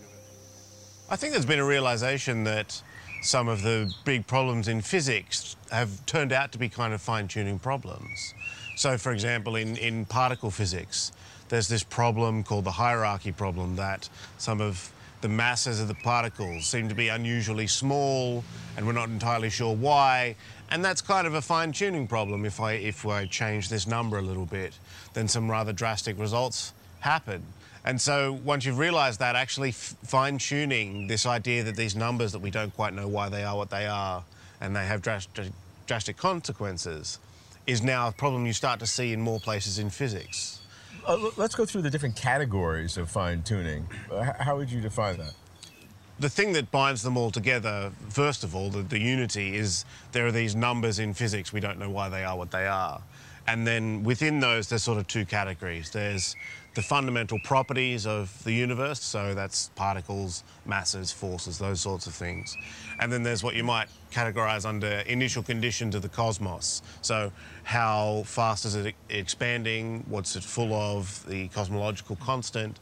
I 1.10 1.16
think 1.16 1.32
there's 1.32 1.46
been 1.46 1.60
a 1.60 1.66
realization 1.66 2.44
that 2.44 2.82
some 3.22 3.48
of 3.48 3.62
the 3.62 3.90
big 4.04 4.28
problems 4.28 4.68
in 4.68 4.82
physics 4.82 5.56
have 5.72 6.06
turned 6.06 6.34
out 6.34 6.52
to 6.52 6.58
be 6.58 6.68
kind 6.68 6.94
of 6.94 7.02
fine-tuning 7.02 7.60
problems. 7.60 8.34
So, 8.76 8.98
for 8.98 9.14
example, 9.14 9.56
in, 9.56 9.78
in 9.78 10.04
particle 10.04 10.52
physics, 10.52 11.14
there's 11.50 11.68
this 11.68 11.84
problem 11.84 12.44
called 12.44 12.64
the 12.64 12.72
hierarchy 12.72 13.32
problem 13.32 13.76
that 13.76 14.10
some 14.38 14.62
of 14.62 14.92
the 15.22 15.30
masses 15.30 15.80
of 15.80 15.88
the 15.88 15.96
particles 15.96 16.66
seem 16.66 16.90
to 16.90 16.96
be 16.96 17.08
unusually 17.08 17.66
small 17.66 18.44
and 18.76 18.86
we're 18.86 18.92
not 18.92 19.08
entirely 19.08 19.50
sure 19.50 19.74
why. 19.74 20.36
And 20.70 20.84
that's 20.84 21.02
kind 21.02 21.26
of 21.26 21.34
a 21.34 21.42
fine-tuning 21.42 22.08
problem. 22.08 22.46
If 22.46 22.60
I, 22.60 22.74
if 22.74 23.06
I 23.06 23.26
change 23.26 23.70
this 23.70 23.88
number 23.88 24.18
a 24.18 24.22
little 24.22 24.46
bit, 24.46 24.74
then 25.14 25.28
some 25.28 25.50
rather 25.50 25.72
drastic 25.72 26.20
results 26.20 26.74
happen. 27.00 27.44
And 27.86 28.02
so 28.02 28.34
once 28.44 28.66
you've 28.66 28.78
realised 28.78 29.20
that, 29.20 29.36
actually 29.36 29.72
fine-tuning 29.72 31.08
this 31.08 31.26
idea 31.26 31.64
that 31.64 31.76
these 31.76 31.96
numbers 31.96 32.32
that 32.32 32.40
we 32.40 32.50
don't 32.50 32.74
quite 32.74 32.94
know 32.94 33.08
why 33.08 33.30
they 33.30 33.44
are 33.44 33.56
what 33.56 33.70
they 33.70 33.86
are 33.86 34.24
and 34.60 34.76
they 34.76 34.86
have 34.86 35.02
drastic, 35.02 35.52
drastic 35.86 36.18
consequences 36.18 37.20
is 37.66 37.82
now 37.82 38.08
a 38.08 38.12
problem 38.12 38.46
you 38.46 38.54
start 38.54 38.80
to 38.80 38.88
see 38.88 39.14
in 39.14 39.22
more 39.22 39.40
places 39.40 39.80
in 39.80 39.90
physics. 39.90 40.60
Uh, 41.06 41.32
let's 41.36 41.56
go 41.56 41.66
through 41.66 41.82
the 41.82 41.90
different 41.90 42.16
categories 42.16 42.98
of 42.98 43.10
fine-tuning. 43.10 43.88
Uh, 44.12 44.32
how 44.40 44.56
would 44.56 44.72
you 44.72 44.80
define 44.80 45.18
that? 45.18 45.34
The 46.20 46.30
thing 46.30 46.54
that 46.54 46.72
binds 46.72 47.02
them 47.04 47.18
all 47.18 47.32
together, 47.32 47.92
first 48.10 48.44
of 48.44 48.56
all, 48.56 48.70
the, 48.70 48.84
the 48.84 49.00
unity, 49.00 49.58
is 49.58 49.84
there 50.14 50.26
are 50.26 50.32
these 50.32 50.56
numbers 50.56 51.00
in 51.00 51.14
physics, 51.14 51.52
we 51.52 51.60
don't 51.60 51.80
know 51.80 51.90
why 51.90 52.08
they 52.08 52.24
are 52.24 52.38
what 52.38 52.52
they 52.52 52.68
are. 52.68 53.02
And 53.48 53.68
then 53.68 54.04
within 54.04 54.40
those, 54.40 54.70
there's 54.70 54.84
sort 54.84 54.98
of 54.98 55.08
two 55.08 55.26
categories. 55.26 55.90
There's 55.90 56.36
the 56.76 56.82
fundamental 56.82 57.38
properties 57.44 58.08
of 58.08 58.44
the 58.44 58.52
universe, 58.52 59.02
so 59.02 59.36
that's 59.36 59.70
particles, 59.76 60.44
masses, 60.66 61.12
forces, 61.12 61.60
those 61.60 61.82
sorts 61.82 62.08
of 62.08 62.16
things. 62.16 62.58
And 63.00 63.12
then 63.12 63.22
there's 63.22 63.44
what 63.44 63.54
you 63.54 63.64
might 63.64 63.90
categorize 64.12 64.66
under 64.66 64.88
initial 64.88 65.44
conditions 65.44 65.94
of 65.94 66.02
the 66.02 66.10
cosmos. 66.10 66.82
So 67.02 67.32
how 67.64 68.24
fast 68.26 68.66
is 68.66 68.76
it 68.76 68.96
expanding, 69.10 70.04
what's 70.08 70.36
it 70.36 70.44
full 70.44 70.74
of, 70.74 71.24
the 71.28 71.48
cosmological 71.50 72.16
constant, 72.16 72.80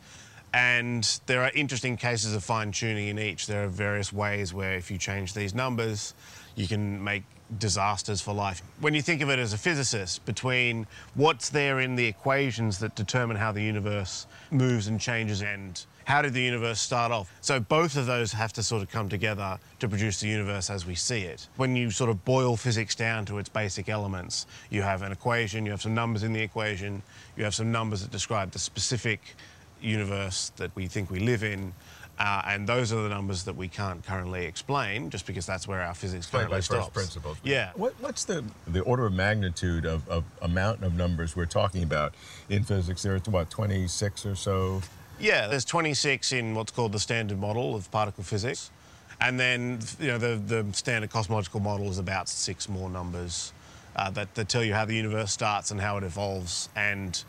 and 0.54 1.20
there 1.28 1.44
are 1.44 1.52
interesting 1.56 1.96
cases 1.96 2.36
of 2.36 2.44
fine 2.44 2.72
tuning 2.72 3.08
in 3.08 3.20
each. 3.20 3.48
There 3.48 3.64
are 3.64 3.68
various 3.68 4.12
ways 4.12 4.54
where 4.54 4.74
if 4.74 4.92
you 4.92 4.98
change 4.98 5.34
these 5.34 5.54
numbers, 5.54 6.14
you 6.56 6.68
can 6.68 7.02
make 7.02 7.24
disasters 7.58 8.22
for 8.22 8.34
life. 8.34 8.62
When 8.80 8.94
you 8.94 9.02
think 9.02 9.22
of 9.22 9.30
it 9.30 9.40
as 9.40 9.54
a 9.54 9.58
physicist, 9.58 10.26
between 10.26 10.88
what's 11.16 11.50
there 11.50 11.80
in 11.80 11.96
the 11.96 12.06
equations 12.06 12.80
that 12.80 12.96
determine 12.96 13.38
how 13.38 13.52
the 13.52 13.62
universe 13.62 14.28
moves 14.52 14.88
and 14.88 15.00
changes 15.00 15.42
and 15.42 15.84
how 16.06 16.22
did 16.22 16.34
the 16.34 16.42
universe 16.42 16.80
start 16.80 17.12
off? 17.12 17.32
So 17.42 17.60
both 17.60 17.96
of 17.96 18.06
those 18.06 18.32
have 18.34 18.54
to 18.54 18.64
sort 18.64 18.82
of 18.82 18.90
come 18.90 19.08
together 19.08 19.60
to 19.80 19.88
produce 19.88 20.20
the 20.20 20.28
universe 20.28 20.70
as 20.70 20.86
we 20.86 20.96
see 20.96 21.22
it. 21.22 21.48
When 21.58 21.76
you 21.76 21.92
sort 21.92 22.10
of 22.10 22.26
boil 22.26 22.58
physics 22.58 22.96
down 22.96 23.26
to 23.26 23.38
its 23.38 23.50
basic 23.50 23.88
elements, 23.88 24.48
you 24.70 24.82
have 24.82 25.04
an 25.04 25.12
equation, 25.12 25.66
you 25.66 25.72
have 25.72 25.82
some 25.82 25.94
numbers 25.94 26.24
in 26.24 26.34
the 26.34 26.42
equation, 26.42 27.02
you 27.38 27.44
have 27.44 27.56
some 27.56 27.72
numbers 27.72 28.02
that 28.02 28.12
describe 28.12 28.52
the 28.52 28.60
specific 28.60 29.36
universe 29.82 30.52
that 30.58 30.76
we 30.76 30.88
think 30.88 31.10
we 31.10 31.20
live 31.20 31.44
in, 31.44 31.74
uh, 32.20 32.42
and 32.46 32.68
those 32.68 32.94
are 32.94 33.02
the 33.02 33.10
numbers 33.10 33.44
that 33.44 33.56
we 33.56 33.68
can't 33.68 34.06
currently 34.06 34.46
explain, 34.46 35.10
just 35.10 35.26
because 35.26 35.46
that's 35.46 35.68
where 35.68 35.82
our 35.82 35.94
physics 35.94 36.28
currently 36.28 36.58
by 36.58 36.60
stops. 36.60 36.86
first 36.86 36.94
principles. 36.94 37.38
Yeah. 37.44 37.72
What, 37.76 37.94
what's 38.00 38.26
the 38.26 38.44
the 38.68 38.82
order 38.82 39.06
of 39.06 39.14
magnitude 39.14 39.86
of, 39.86 40.08
of 40.08 40.24
amount 40.42 40.84
of 40.84 40.94
numbers 40.94 41.36
we're 41.36 41.46
talking 41.46 41.84
about 41.84 42.14
in 42.50 42.64
physics? 42.64 43.02
There 43.02 43.16
are 43.16 43.20
what 43.20 43.50
26 43.50 44.26
or 44.26 44.36
so. 44.36 44.82
Yeah, 45.20 45.48
there's 45.48 45.66
26 45.66 46.32
in 46.32 46.56
what's 46.56 46.72
called 46.72 46.92
the 46.92 47.00
standard 47.00 47.40
model 47.40 47.76
of 47.76 47.90
particle 47.92 48.24
physics, 48.24 48.72
and 49.20 49.40
then 49.40 49.80
you 50.00 50.08
know 50.08 50.18
the 50.18 50.36
the 50.36 50.74
standard 50.74 51.10
cosmological 51.10 51.60
model 51.60 51.90
is 51.90 51.98
about 51.98 52.30
six 52.30 52.70
more 52.70 52.90
numbers 52.90 53.54
uh, 53.96 54.10
that, 54.12 54.34
that 54.36 54.50
tell 54.50 54.64
you 54.64 54.74
how 54.74 54.86
the 54.86 54.96
universe 54.96 55.32
starts 55.32 55.72
and 55.72 55.82
how 55.82 55.98
it 55.98 56.04
evolves 56.04 56.70
and 56.76 57.24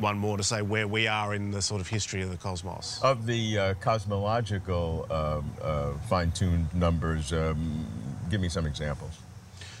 one 0.00 0.18
more 0.18 0.36
to 0.36 0.42
say 0.42 0.62
where 0.62 0.88
we 0.88 1.06
are 1.06 1.34
in 1.34 1.50
the 1.50 1.62
sort 1.62 1.80
of 1.80 1.88
history 1.88 2.22
of 2.22 2.30
the 2.30 2.36
cosmos. 2.36 3.00
Of 3.02 3.26
the 3.26 3.58
uh, 3.58 3.74
cosmological 3.74 5.06
um, 5.10 5.50
uh, 5.62 5.92
fine-tuned 6.08 6.74
numbers, 6.74 7.32
um, 7.32 7.86
give 8.30 8.40
me 8.40 8.48
some 8.48 8.66
examples. 8.66 9.18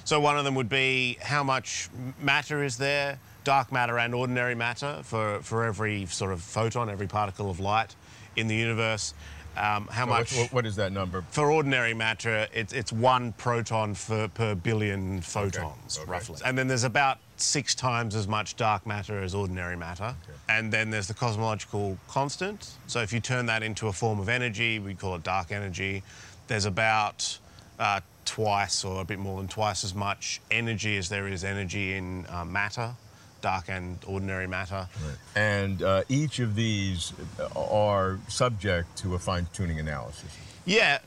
So 0.04 0.20
one 0.20 0.38
of 0.38 0.44
them 0.44 0.54
would 0.56 0.68
be 0.68 1.18
how 1.22 1.42
much 1.42 1.88
matter 2.20 2.62
is 2.62 2.76
there, 2.76 3.18
dark 3.44 3.72
matter 3.72 3.98
and 3.98 4.14
ordinary 4.14 4.54
matter 4.54 5.00
for, 5.02 5.40
for 5.42 5.64
every 5.64 6.06
sort 6.06 6.32
of 6.32 6.42
photon, 6.42 6.90
every 6.90 7.06
particle 7.06 7.50
of 7.50 7.60
light 7.60 7.94
in 8.36 8.46
the 8.46 8.54
universe. 8.54 9.14
Um, 9.56 9.88
how 9.88 10.04
so 10.04 10.10
much? 10.10 10.36
What, 10.36 10.52
what 10.52 10.66
is 10.66 10.76
that 10.76 10.92
number? 10.92 11.24
For 11.30 11.50
ordinary 11.50 11.94
matter, 11.94 12.48
it, 12.54 12.72
it's 12.72 12.92
one 12.92 13.32
proton 13.34 13.94
for, 13.94 14.28
per 14.28 14.54
billion 14.54 15.20
photons, 15.20 15.96
okay. 15.96 16.02
Okay. 16.02 16.10
roughly. 16.10 16.36
And 16.44 16.56
then 16.56 16.68
there's 16.68 16.84
about 16.84 17.18
six 17.36 17.74
times 17.74 18.14
as 18.14 18.28
much 18.28 18.56
dark 18.56 18.86
matter 18.86 19.22
as 19.22 19.34
ordinary 19.34 19.76
matter. 19.76 20.14
Okay. 20.24 20.38
And 20.48 20.72
then 20.72 20.90
there's 20.90 21.08
the 21.08 21.14
cosmological 21.14 21.98
constant. 22.08 22.70
So 22.86 23.00
if 23.00 23.12
you 23.12 23.20
turn 23.20 23.46
that 23.46 23.62
into 23.62 23.88
a 23.88 23.92
form 23.92 24.20
of 24.20 24.28
energy, 24.28 24.78
we 24.78 24.94
call 24.94 25.14
it 25.16 25.22
dark 25.22 25.52
energy, 25.52 26.02
there's 26.46 26.64
about 26.64 27.38
uh, 27.78 28.00
twice 28.24 28.84
or 28.84 29.00
a 29.00 29.04
bit 29.04 29.18
more 29.18 29.38
than 29.38 29.48
twice 29.48 29.84
as 29.84 29.94
much 29.94 30.40
energy 30.50 30.96
as 30.96 31.08
there 31.08 31.26
is 31.26 31.44
energy 31.44 31.94
in 31.94 32.26
uh, 32.28 32.44
matter 32.44 32.94
dark 33.40 33.68
and 33.68 33.98
ordinary 34.06 34.46
matter. 34.46 34.88
Right. 35.04 35.16
And 35.34 35.82
uh, 35.82 36.02
each 36.08 36.38
of 36.38 36.54
these 36.54 37.12
are 37.56 38.18
subject 38.28 38.96
to 38.98 39.14
a 39.14 39.18
fine-tuning 39.18 39.78
analysis. 39.78 40.36
Yeah, 40.64 40.98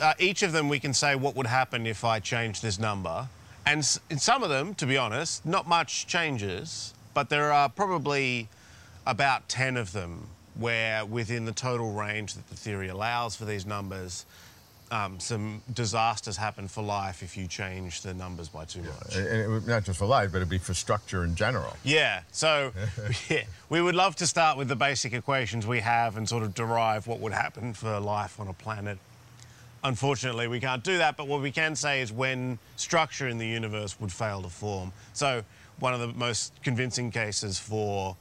uh, 0.00 0.14
each 0.18 0.42
of 0.42 0.52
them 0.52 0.68
we 0.68 0.80
can 0.80 0.94
say 0.94 1.14
what 1.14 1.36
would 1.36 1.46
happen 1.46 1.86
if 1.86 2.04
I 2.04 2.20
change 2.20 2.60
this 2.60 2.78
number. 2.78 3.28
And 3.64 3.86
in 4.10 4.18
some 4.18 4.42
of 4.42 4.48
them, 4.48 4.74
to 4.74 4.86
be 4.86 4.96
honest, 4.96 5.46
not 5.46 5.68
much 5.68 6.06
changes, 6.06 6.94
but 7.14 7.28
there 7.28 7.52
are 7.52 7.68
probably 7.68 8.48
about 9.06 9.48
10 9.48 9.76
of 9.76 9.92
them 9.92 10.28
where 10.54 11.04
within 11.04 11.44
the 11.44 11.52
total 11.52 11.92
range 11.92 12.34
that 12.34 12.48
the 12.48 12.56
theory 12.56 12.88
allows 12.88 13.36
for 13.36 13.44
these 13.44 13.64
numbers, 13.64 14.26
um, 14.92 15.18
some 15.18 15.62
disasters 15.72 16.36
happen 16.36 16.68
for 16.68 16.82
life 16.82 17.22
if 17.22 17.34
you 17.34 17.46
change 17.46 18.02
the 18.02 18.12
numbers 18.12 18.50
by 18.50 18.66
too 18.66 18.82
much. 18.82 19.16
And 19.16 19.66
not 19.66 19.84
just 19.84 19.98
for 19.98 20.04
life, 20.04 20.30
but 20.30 20.38
it'd 20.38 20.50
be 20.50 20.58
for 20.58 20.74
structure 20.74 21.24
in 21.24 21.34
general. 21.34 21.74
Yeah. 21.82 22.20
So, 22.30 22.72
yeah, 23.30 23.44
we 23.70 23.80
would 23.80 23.94
love 23.94 24.16
to 24.16 24.26
start 24.26 24.58
with 24.58 24.68
the 24.68 24.76
basic 24.76 25.14
equations 25.14 25.66
we 25.66 25.80
have 25.80 26.18
and 26.18 26.28
sort 26.28 26.42
of 26.42 26.54
derive 26.54 27.06
what 27.06 27.20
would 27.20 27.32
happen 27.32 27.72
for 27.72 27.98
life 27.98 28.38
on 28.38 28.48
a 28.48 28.52
planet. 28.52 28.98
Unfortunately, 29.82 30.46
we 30.46 30.60
can't 30.60 30.84
do 30.84 30.98
that, 30.98 31.16
but 31.16 31.26
what 31.26 31.40
we 31.40 31.50
can 31.50 31.74
say 31.74 32.02
is 32.02 32.12
when 32.12 32.58
structure 32.76 33.28
in 33.28 33.38
the 33.38 33.46
universe 33.46 33.98
would 33.98 34.12
fail 34.12 34.42
to 34.42 34.50
form. 34.50 34.92
So 35.14 35.42
one 35.80 35.94
of 35.94 36.00
the 36.00 36.08
most 36.08 36.52
convincing 36.62 37.10
cases 37.10 37.58
for 37.58 38.14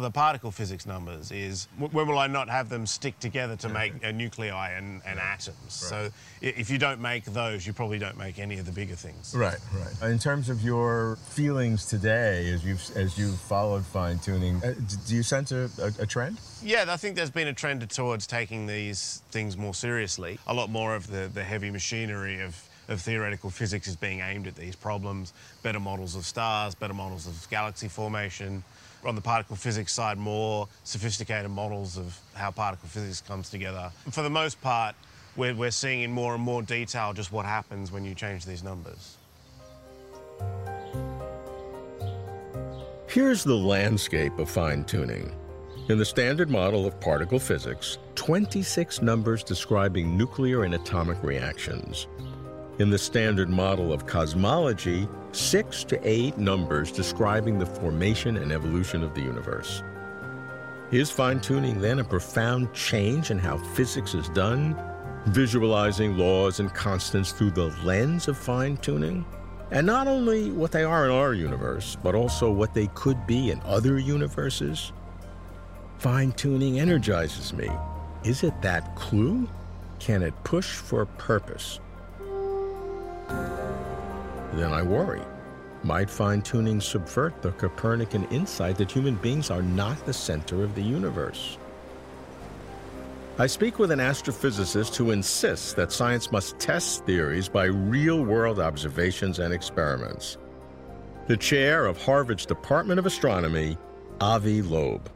the 0.00 0.10
particle 0.10 0.50
physics 0.50 0.86
numbers 0.86 1.30
is 1.30 1.68
when 1.78 2.06
will 2.06 2.18
I 2.18 2.26
not 2.26 2.48
have 2.48 2.68
them 2.68 2.86
stick 2.86 3.18
together 3.20 3.56
to 3.56 3.68
make 3.68 3.92
a 4.02 4.12
nuclei 4.12 4.72
and, 4.72 5.02
and 5.06 5.18
atoms? 5.18 5.56
Right. 5.58 5.70
So 5.70 6.10
if 6.40 6.70
you 6.70 6.78
don't 6.78 7.00
make 7.00 7.24
those, 7.24 7.66
you 7.66 7.72
probably 7.72 7.98
don't 7.98 8.18
make 8.18 8.38
any 8.38 8.58
of 8.58 8.66
the 8.66 8.72
bigger 8.72 8.94
things. 8.94 9.34
Right, 9.36 9.58
right. 9.74 10.10
In 10.10 10.18
terms 10.18 10.48
of 10.48 10.62
your 10.62 11.16
feelings 11.28 11.86
today, 11.86 12.50
as 12.52 12.64
you've 12.64 12.96
as 12.96 13.18
you've 13.18 13.38
followed 13.38 13.84
fine 13.84 14.18
tuning, 14.18 14.56
uh, 14.62 14.74
do 15.06 15.16
you 15.16 15.22
sense 15.22 15.52
a, 15.52 15.68
a, 15.80 16.02
a 16.02 16.06
trend? 16.06 16.38
Yeah, 16.62 16.86
I 16.88 16.96
think 16.96 17.16
there's 17.16 17.30
been 17.30 17.48
a 17.48 17.54
trend 17.54 17.88
towards 17.90 18.26
taking 18.26 18.66
these 18.66 19.22
things 19.30 19.56
more 19.56 19.74
seriously. 19.74 20.38
A 20.46 20.54
lot 20.54 20.70
more 20.70 20.94
of 20.94 21.06
the, 21.08 21.30
the 21.32 21.44
heavy 21.44 21.70
machinery 21.70 22.40
of 22.40 22.62
of 22.88 23.00
theoretical 23.00 23.50
physics 23.50 23.88
is 23.88 23.96
being 23.96 24.20
aimed 24.20 24.46
at 24.46 24.54
these 24.54 24.76
problems, 24.76 25.32
better 25.62 25.80
models 25.80 26.14
of 26.14 26.24
stars, 26.24 26.74
better 26.74 26.94
models 26.94 27.26
of 27.26 27.48
galaxy 27.50 27.88
formation, 27.88 28.62
on 29.08 29.14
the 29.14 29.20
particle 29.20 29.56
physics 29.56 29.92
side, 29.92 30.18
more 30.18 30.68
sophisticated 30.84 31.50
models 31.50 31.96
of 31.96 32.18
how 32.34 32.50
particle 32.50 32.88
physics 32.88 33.20
comes 33.20 33.50
together. 33.50 33.90
For 34.10 34.22
the 34.22 34.30
most 34.30 34.60
part, 34.60 34.94
we're, 35.36 35.54
we're 35.54 35.70
seeing 35.70 36.02
in 36.02 36.10
more 36.10 36.34
and 36.34 36.42
more 36.42 36.62
detail 36.62 37.12
just 37.12 37.32
what 37.32 37.44
happens 37.44 37.92
when 37.92 38.04
you 38.04 38.14
change 38.14 38.44
these 38.44 38.62
numbers. 38.62 39.16
Here's 43.08 43.44
the 43.44 43.54
landscape 43.54 44.38
of 44.38 44.50
fine 44.50 44.84
tuning. 44.84 45.34
In 45.88 45.98
the 45.98 46.04
standard 46.04 46.50
model 46.50 46.84
of 46.84 47.00
particle 47.00 47.38
physics, 47.38 47.98
26 48.16 49.02
numbers 49.02 49.42
describing 49.42 50.16
nuclear 50.16 50.64
and 50.64 50.74
atomic 50.74 51.22
reactions. 51.22 52.08
In 52.78 52.90
the 52.90 52.98
standard 52.98 53.48
model 53.48 53.90
of 53.90 54.04
cosmology, 54.04 55.08
six 55.32 55.82
to 55.84 55.98
eight 56.06 56.36
numbers 56.36 56.92
describing 56.92 57.58
the 57.58 57.64
formation 57.64 58.36
and 58.36 58.52
evolution 58.52 59.02
of 59.02 59.14
the 59.14 59.22
universe. 59.22 59.82
Is 60.90 61.10
fine 61.10 61.40
tuning 61.40 61.80
then 61.80 62.00
a 62.00 62.04
profound 62.04 62.74
change 62.74 63.30
in 63.30 63.38
how 63.38 63.56
physics 63.56 64.14
is 64.14 64.28
done, 64.28 64.76
visualizing 65.28 66.18
laws 66.18 66.60
and 66.60 66.72
constants 66.74 67.32
through 67.32 67.52
the 67.52 67.74
lens 67.82 68.28
of 68.28 68.36
fine 68.36 68.76
tuning? 68.76 69.24
And 69.70 69.86
not 69.86 70.06
only 70.06 70.50
what 70.50 70.70
they 70.70 70.84
are 70.84 71.06
in 71.06 71.10
our 71.10 71.32
universe, 71.32 71.96
but 72.02 72.14
also 72.14 72.50
what 72.50 72.74
they 72.74 72.88
could 72.88 73.26
be 73.26 73.52
in 73.52 73.60
other 73.64 73.98
universes? 73.98 74.92
Fine 75.96 76.32
tuning 76.32 76.78
energizes 76.78 77.54
me. 77.54 77.70
Is 78.22 78.42
it 78.42 78.60
that 78.60 78.96
clue? 78.96 79.48
Can 79.98 80.22
it 80.22 80.34
push 80.44 80.74
for 80.74 81.06
purpose? 81.06 81.80
Then 83.28 84.72
I 84.72 84.82
worry. 84.82 85.22
Might 85.82 86.10
fine 86.10 86.42
tuning 86.42 86.80
subvert 86.80 87.42
the 87.42 87.52
Copernican 87.52 88.24
insight 88.28 88.76
that 88.78 88.90
human 88.90 89.14
beings 89.16 89.50
are 89.50 89.62
not 89.62 90.04
the 90.06 90.12
center 90.12 90.64
of 90.64 90.74
the 90.74 90.82
universe? 90.82 91.58
I 93.38 93.46
speak 93.46 93.78
with 93.78 93.90
an 93.90 93.98
astrophysicist 93.98 94.96
who 94.96 95.10
insists 95.10 95.74
that 95.74 95.92
science 95.92 96.32
must 96.32 96.58
test 96.58 97.04
theories 97.04 97.50
by 97.50 97.66
real 97.66 98.24
world 98.24 98.58
observations 98.58 99.38
and 99.40 99.52
experiments. 99.52 100.38
The 101.26 101.36
chair 101.36 101.84
of 101.84 102.02
Harvard's 102.02 102.46
Department 102.46 102.98
of 102.98 103.04
Astronomy, 103.04 103.76
Avi 104.22 104.62
Loeb. 104.62 105.10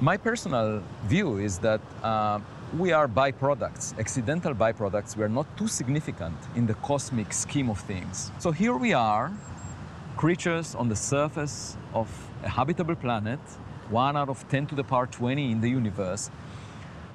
My 0.00 0.18
personal 0.18 0.82
view 1.06 1.38
is 1.38 1.58
that 1.60 1.80
uh, 2.02 2.40
we 2.76 2.92
are 2.92 3.08
byproducts, 3.08 3.98
accidental 3.98 4.54
byproducts. 4.54 5.16
We 5.16 5.24
are 5.24 5.28
not 5.28 5.46
too 5.56 5.68
significant 5.68 6.36
in 6.54 6.66
the 6.66 6.74
cosmic 6.74 7.32
scheme 7.32 7.70
of 7.70 7.80
things. 7.80 8.30
So 8.38 8.50
here 8.50 8.76
we 8.76 8.92
are, 8.92 9.32
creatures 10.16 10.74
on 10.74 10.88
the 10.88 10.96
surface 10.96 11.78
of 11.94 12.08
a 12.44 12.48
habitable 12.48 12.94
planet, 12.94 13.38
one 13.88 14.16
out 14.18 14.28
of 14.28 14.46
10 14.50 14.66
to 14.66 14.74
the 14.74 14.84
power 14.84 15.06
20 15.06 15.50
in 15.50 15.60
the 15.62 15.70
universe. 15.70 16.30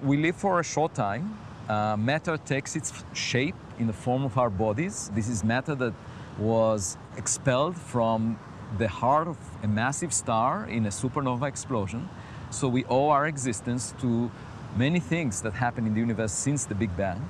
We 0.02 0.18
live 0.18 0.36
for 0.36 0.60
a 0.60 0.64
short 0.64 0.96
time. 0.96 1.38
Uh, 1.70 1.98
matter 1.98 2.38
takes 2.38 2.76
its 2.76 2.92
shape 3.14 3.56
in 3.78 3.86
the 3.86 3.94
form 3.94 4.26
of 4.26 4.38
our 4.40 4.50
bodies. 4.50 5.12
This 5.14 5.30
is 5.30 5.44
matter 5.44 5.76
that 5.76 5.94
was 6.40 6.98
expelled 7.16 7.78
from 7.78 8.40
the 8.80 8.88
heart 8.88 9.28
of 9.28 9.38
a 9.62 9.68
massive 9.68 10.14
star 10.14 10.66
in 10.66 10.88
a 10.88 10.90
supernova 10.90 11.48
explosion. 11.48 12.10
So 12.50 12.68
we 12.68 12.86
owe 12.86 13.10
our 13.10 13.28
existence 13.28 13.94
to 14.02 14.32
many 14.78 15.00
things 15.00 15.42
that 15.42 15.54
happen 15.54 15.86
in 15.86 15.94
the 15.94 16.00
universe 16.00 16.32
since 16.32 16.66
the 16.66 16.76
Big 16.76 16.96
Bang, 16.98 17.30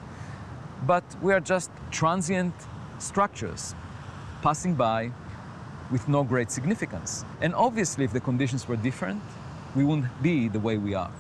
but 0.85 1.03
we 1.21 1.33
are 1.33 1.39
just 1.39 1.71
transient 1.91 2.53
structures 2.99 3.75
passing 4.41 4.75
by 4.75 5.11
with 5.91 6.07
no 6.07 6.23
great 6.23 6.51
significance. 6.51 7.25
And 7.41 7.53
obviously, 7.55 8.05
if 8.05 8.13
the 8.13 8.19
conditions 8.19 8.67
were 8.67 8.75
different, 8.75 9.21
we 9.75 9.83
wouldn't 9.83 10.21
be 10.21 10.47
the 10.47 10.59
way 10.59 10.77
we 10.77 10.93
are. 10.93 11.11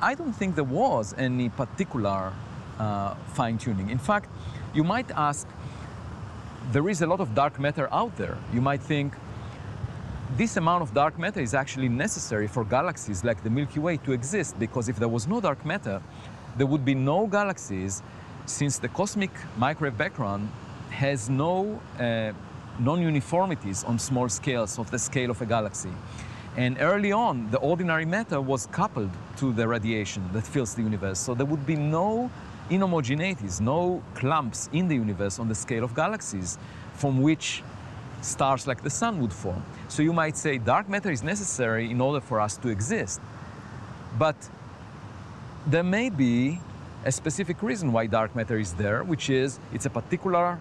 I 0.00 0.14
don't 0.14 0.32
think 0.32 0.54
there 0.54 0.64
was 0.64 1.14
any 1.18 1.48
particular 1.48 2.32
uh, 2.78 3.14
fine 3.34 3.58
tuning. 3.58 3.90
In 3.90 3.98
fact, 3.98 4.30
you 4.74 4.84
might 4.84 5.10
ask, 5.10 5.46
there 6.72 6.88
is 6.88 7.02
a 7.02 7.06
lot 7.06 7.20
of 7.20 7.34
dark 7.34 7.58
matter 7.58 7.88
out 7.92 8.16
there. 8.16 8.36
You 8.52 8.60
might 8.60 8.80
think, 8.80 9.14
this 10.36 10.56
amount 10.56 10.82
of 10.82 10.92
dark 10.92 11.18
matter 11.18 11.40
is 11.40 11.54
actually 11.54 11.88
necessary 11.88 12.46
for 12.46 12.64
galaxies 12.64 13.24
like 13.24 13.42
the 13.42 13.50
Milky 13.50 13.80
Way 13.80 13.96
to 13.98 14.12
exist 14.12 14.58
because 14.58 14.88
if 14.88 14.96
there 14.96 15.08
was 15.08 15.26
no 15.26 15.40
dark 15.40 15.64
matter, 15.64 16.02
there 16.56 16.66
would 16.66 16.84
be 16.84 16.94
no 16.94 17.26
galaxies 17.26 18.02
since 18.44 18.78
the 18.78 18.88
cosmic 18.88 19.30
microwave 19.56 19.96
background 19.96 20.50
has 20.90 21.30
no 21.30 21.80
uh, 21.98 22.32
non-uniformities 22.78 23.84
on 23.84 23.98
small 23.98 24.28
scales 24.28 24.78
of 24.78 24.90
the 24.90 24.98
scale 24.98 25.30
of 25.30 25.40
a 25.40 25.46
galaxy. 25.46 25.92
And 26.56 26.76
early 26.80 27.12
on, 27.12 27.50
the 27.50 27.58
ordinary 27.58 28.04
matter 28.04 28.40
was 28.40 28.66
coupled 28.66 29.10
to 29.36 29.52
the 29.52 29.66
radiation 29.66 30.28
that 30.32 30.46
fills 30.46 30.74
the 30.74 30.82
universe. 30.82 31.18
So 31.18 31.34
there 31.34 31.46
would 31.46 31.66
be 31.66 31.76
no 31.76 32.30
inhomogeneities, 32.70 33.60
no 33.60 34.02
clumps 34.14 34.68
in 34.72 34.88
the 34.88 34.94
universe 34.94 35.38
on 35.38 35.48
the 35.48 35.54
scale 35.54 35.84
of 35.84 35.94
galaxies 35.94 36.58
from 36.94 37.22
which 37.22 37.62
stars 38.20 38.66
like 38.66 38.82
the 38.82 38.90
sun 38.90 39.20
would 39.20 39.32
form. 39.32 39.62
So 39.88 40.02
you 40.02 40.12
might 40.12 40.36
say 40.36 40.58
dark 40.58 40.88
matter 40.88 41.10
is 41.10 41.22
necessary 41.22 41.90
in 41.90 42.00
order 42.00 42.20
for 42.20 42.40
us 42.40 42.56
to 42.58 42.68
exist. 42.68 43.20
But 44.18 44.36
there 45.66 45.84
may 45.84 46.10
be 46.10 46.60
a 47.04 47.12
specific 47.12 47.62
reason 47.62 47.92
why 47.92 48.06
dark 48.06 48.34
matter 48.34 48.58
is 48.58 48.72
there, 48.74 49.04
which 49.04 49.30
is 49.30 49.58
it's 49.72 49.86
a 49.86 49.90
particular 49.90 50.58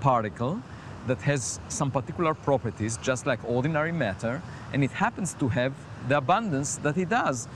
particle 0.00 0.60
that 1.06 1.20
has 1.22 1.58
some 1.68 1.90
particular 1.90 2.34
properties, 2.34 2.96
just 2.98 3.26
like 3.26 3.40
ordinary 3.44 3.92
matter, 3.92 4.42
and 4.72 4.84
it 4.84 4.90
happens 4.90 5.34
to 5.34 5.48
have 5.48 5.72
the 6.08 6.16
abundance 6.16 6.76
that 6.76 6.96
it 6.96 7.08
does. 7.08 7.48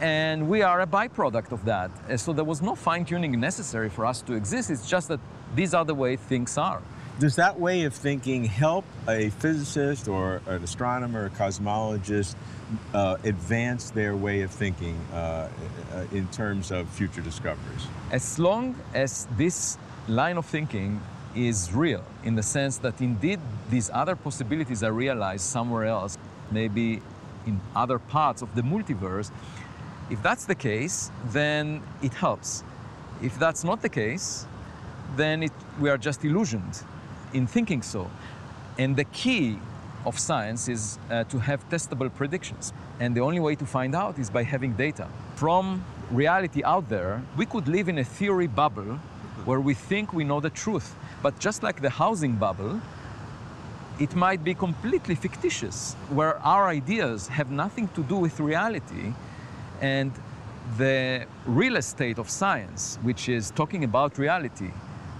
And 0.00 0.48
we 0.48 0.62
are 0.62 0.80
a 0.80 0.86
byproduct 0.86 1.52
of 1.52 1.64
that. 1.66 1.90
So 2.18 2.32
there 2.32 2.44
was 2.44 2.62
no 2.62 2.74
fine 2.74 3.04
tuning 3.04 3.38
necessary 3.38 3.90
for 3.90 4.06
us 4.06 4.22
to 4.22 4.34
exist. 4.34 4.70
It's 4.70 4.88
just 4.88 5.08
that 5.08 5.20
these 5.54 5.74
are 5.74 5.84
the 5.84 5.94
way 5.94 6.16
things 6.16 6.58
are. 6.58 6.82
Does 7.20 7.36
that 7.36 7.60
way 7.60 7.84
of 7.84 7.94
thinking 7.94 8.44
help 8.44 8.84
a 9.06 9.30
physicist 9.30 10.08
or 10.08 10.42
an 10.48 10.64
astronomer 10.64 11.26
or 11.26 11.30
cosmologist 11.30 12.34
uh, 12.92 13.18
advance 13.22 13.90
their 13.90 14.16
way 14.16 14.42
of 14.42 14.50
thinking 14.50 14.98
uh, 15.12 15.48
uh, 15.92 16.06
in 16.10 16.26
terms 16.28 16.72
of 16.72 16.88
future 16.88 17.20
discoveries? 17.20 17.86
As 18.10 18.40
long 18.40 18.74
as 18.94 19.28
this 19.36 19.78
line 20.08 20.36
of 20.38 20.46
thinking 20.46 21.00
is 21.36 21.72
real, 21.72 22.02
in 22.24 22.34
the 22.34 22.42
sense 22.42 22.78
that 22.78 23.00
indeed 23.00 23.38
these 23.70 23.90
other 23.94 24.16
possibilities 24.16 24.82
are 24.82 24.92
realized 24.92 25.44
somewhere 25.44 25.84
else, 25.84 26.18
maybe 26.50 27.00
in 27.46 27.60
other 27.76 28.00
parts 28.00 28.42
of 28.42 28.52
the 28.56 28.62
multiverse, 28.62 29.30
if 30.10 30.20
that's 30.20 30.46
the 30.46 30.54
case, 30.56 31.12
then 31.26 31.80
it 32.02 32.12
helps. 32.12 32.64
If 33.22 33.38
that's 33.38 33.62
not 33.62 33.82
the 33.82 33.88
case, 33.88 34.46
then 35.14 35.44
it, 35.44 35.52
we 35.78 35.90
are 35.90 35.98
just 35.98 36.24
illusioned 36.24 36.82
in 37.34 37.46
thinking 37.46 37.82
so. 37.82 38.10
And 38.78 38.96
the 38.96 39.04
key 39.04 39.58
of 40.06 40.18
science 40.18 40.68
is 40.68 40.98
uh, 41.10 41.24
to 41.24 41.38
have 41.38 41.68
testable 41.68 42.14
predictions. 42.14 42.72
And 43.00 43.14
the 43.16 43.20
only 43.20 43.40
way 43.40 43.54
to 43.56 43.66
find 43.66 43.94
out 43.94 44.18
is 44.18 44.30
by 44.30 44.42
having 44.42 44.72
data. 44.74 45.08
From 45.34 45.84
reality 46.10 46.62
out 46.64 46.88
there, 46.88 47.22
we 47.36 47.46
could 47.46 47.68
live 47.68 47.88
in 47.88 47.98
a 47.98 48.04
theory 48.04 48.46
bubble 48.46 48.98
where 49.44 49.60
we 49.60 49.74
think 49.74 50.12
we 50.12 50.24
know 50.24 50.40
the 50.40 50.50
truth. 50.50 50.94
But 51.22 51.38
just 51.38 51.62
like 51.62 51.80
the 51.80 51.90
housing 51.90 52.34
bubble, 52.36 52.80
it 53.98 54.14
might 54.14 54.42
be 54.42 54.54
completely 54.54 55.14
fictitious, 55.14 55.94
where 56.10 56.38
our 56.38 56.68
ideas 56.68 57.28
have 57.28 57.50
nothing 57.50 57.88
to 57.88 58.02
do 58.02 58.16
with 58.16 58.40
reality. 58.40 59.12
And 59.80 60.12
the 60.76 61.26
real 61.46 61.76
estate 61.76 62.18
of 62.18 62.28
science, 62.28 62.98
which 63.02 63.28
is 63.28 63.50
talking 63.50 63.84
about 63.84 64.18
reality, 64.18 64.70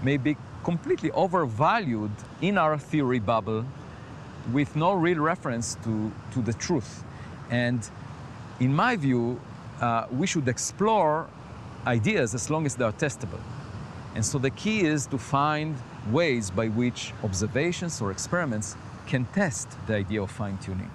may 0.03 0.17
be 0.17 0.35
completely 0.65 1.11
overvalued 1.11 2.11
in 2.41 2.57
our 2.57 2.77
theory 2.77 3.19
bubble 3.19 3.63
with 4.51 4.75
no 4.75 4.93
real 4.93 5.19
reference 5.19 5.75
to, 5.83 6.11
to 6.33 6.41
the 6.41 6.53
truth. 6.53 7.03
And 7.51 7.87
in 8.59 8.75
my 8.75 8.95
view, 8.95 9.39
uh, 9.79 10.07
we 10.11 10.25
should 10.25 10.47
explore 10.47 11.29
ideas 11.85 12.33
as 12.33 12.49
long 12.49 12.65
as 12.65 12.75
they 12.75 12.83
are 12.83 12.93
testable. 12.93 13.39
And 14.15 14.25
so 14.25 14.39
the 14.39 14.49
key 14.49 14.81
is 14.81 15.05
to 15.07 15.17
find 15.19 15.75
ways 16.11 16.49
by 16.49 16.67
which 16.69 17.13
observations 17.23 18.01
or 18.01 18.09
experiments 18.11 18.75
can 19.05 19.25
test 19.33 19.67
the 19.85 19.95
idea 19.95 20.23
of 20.23 20.31
fine 20.31 20.57
tuning. 20.57 20.89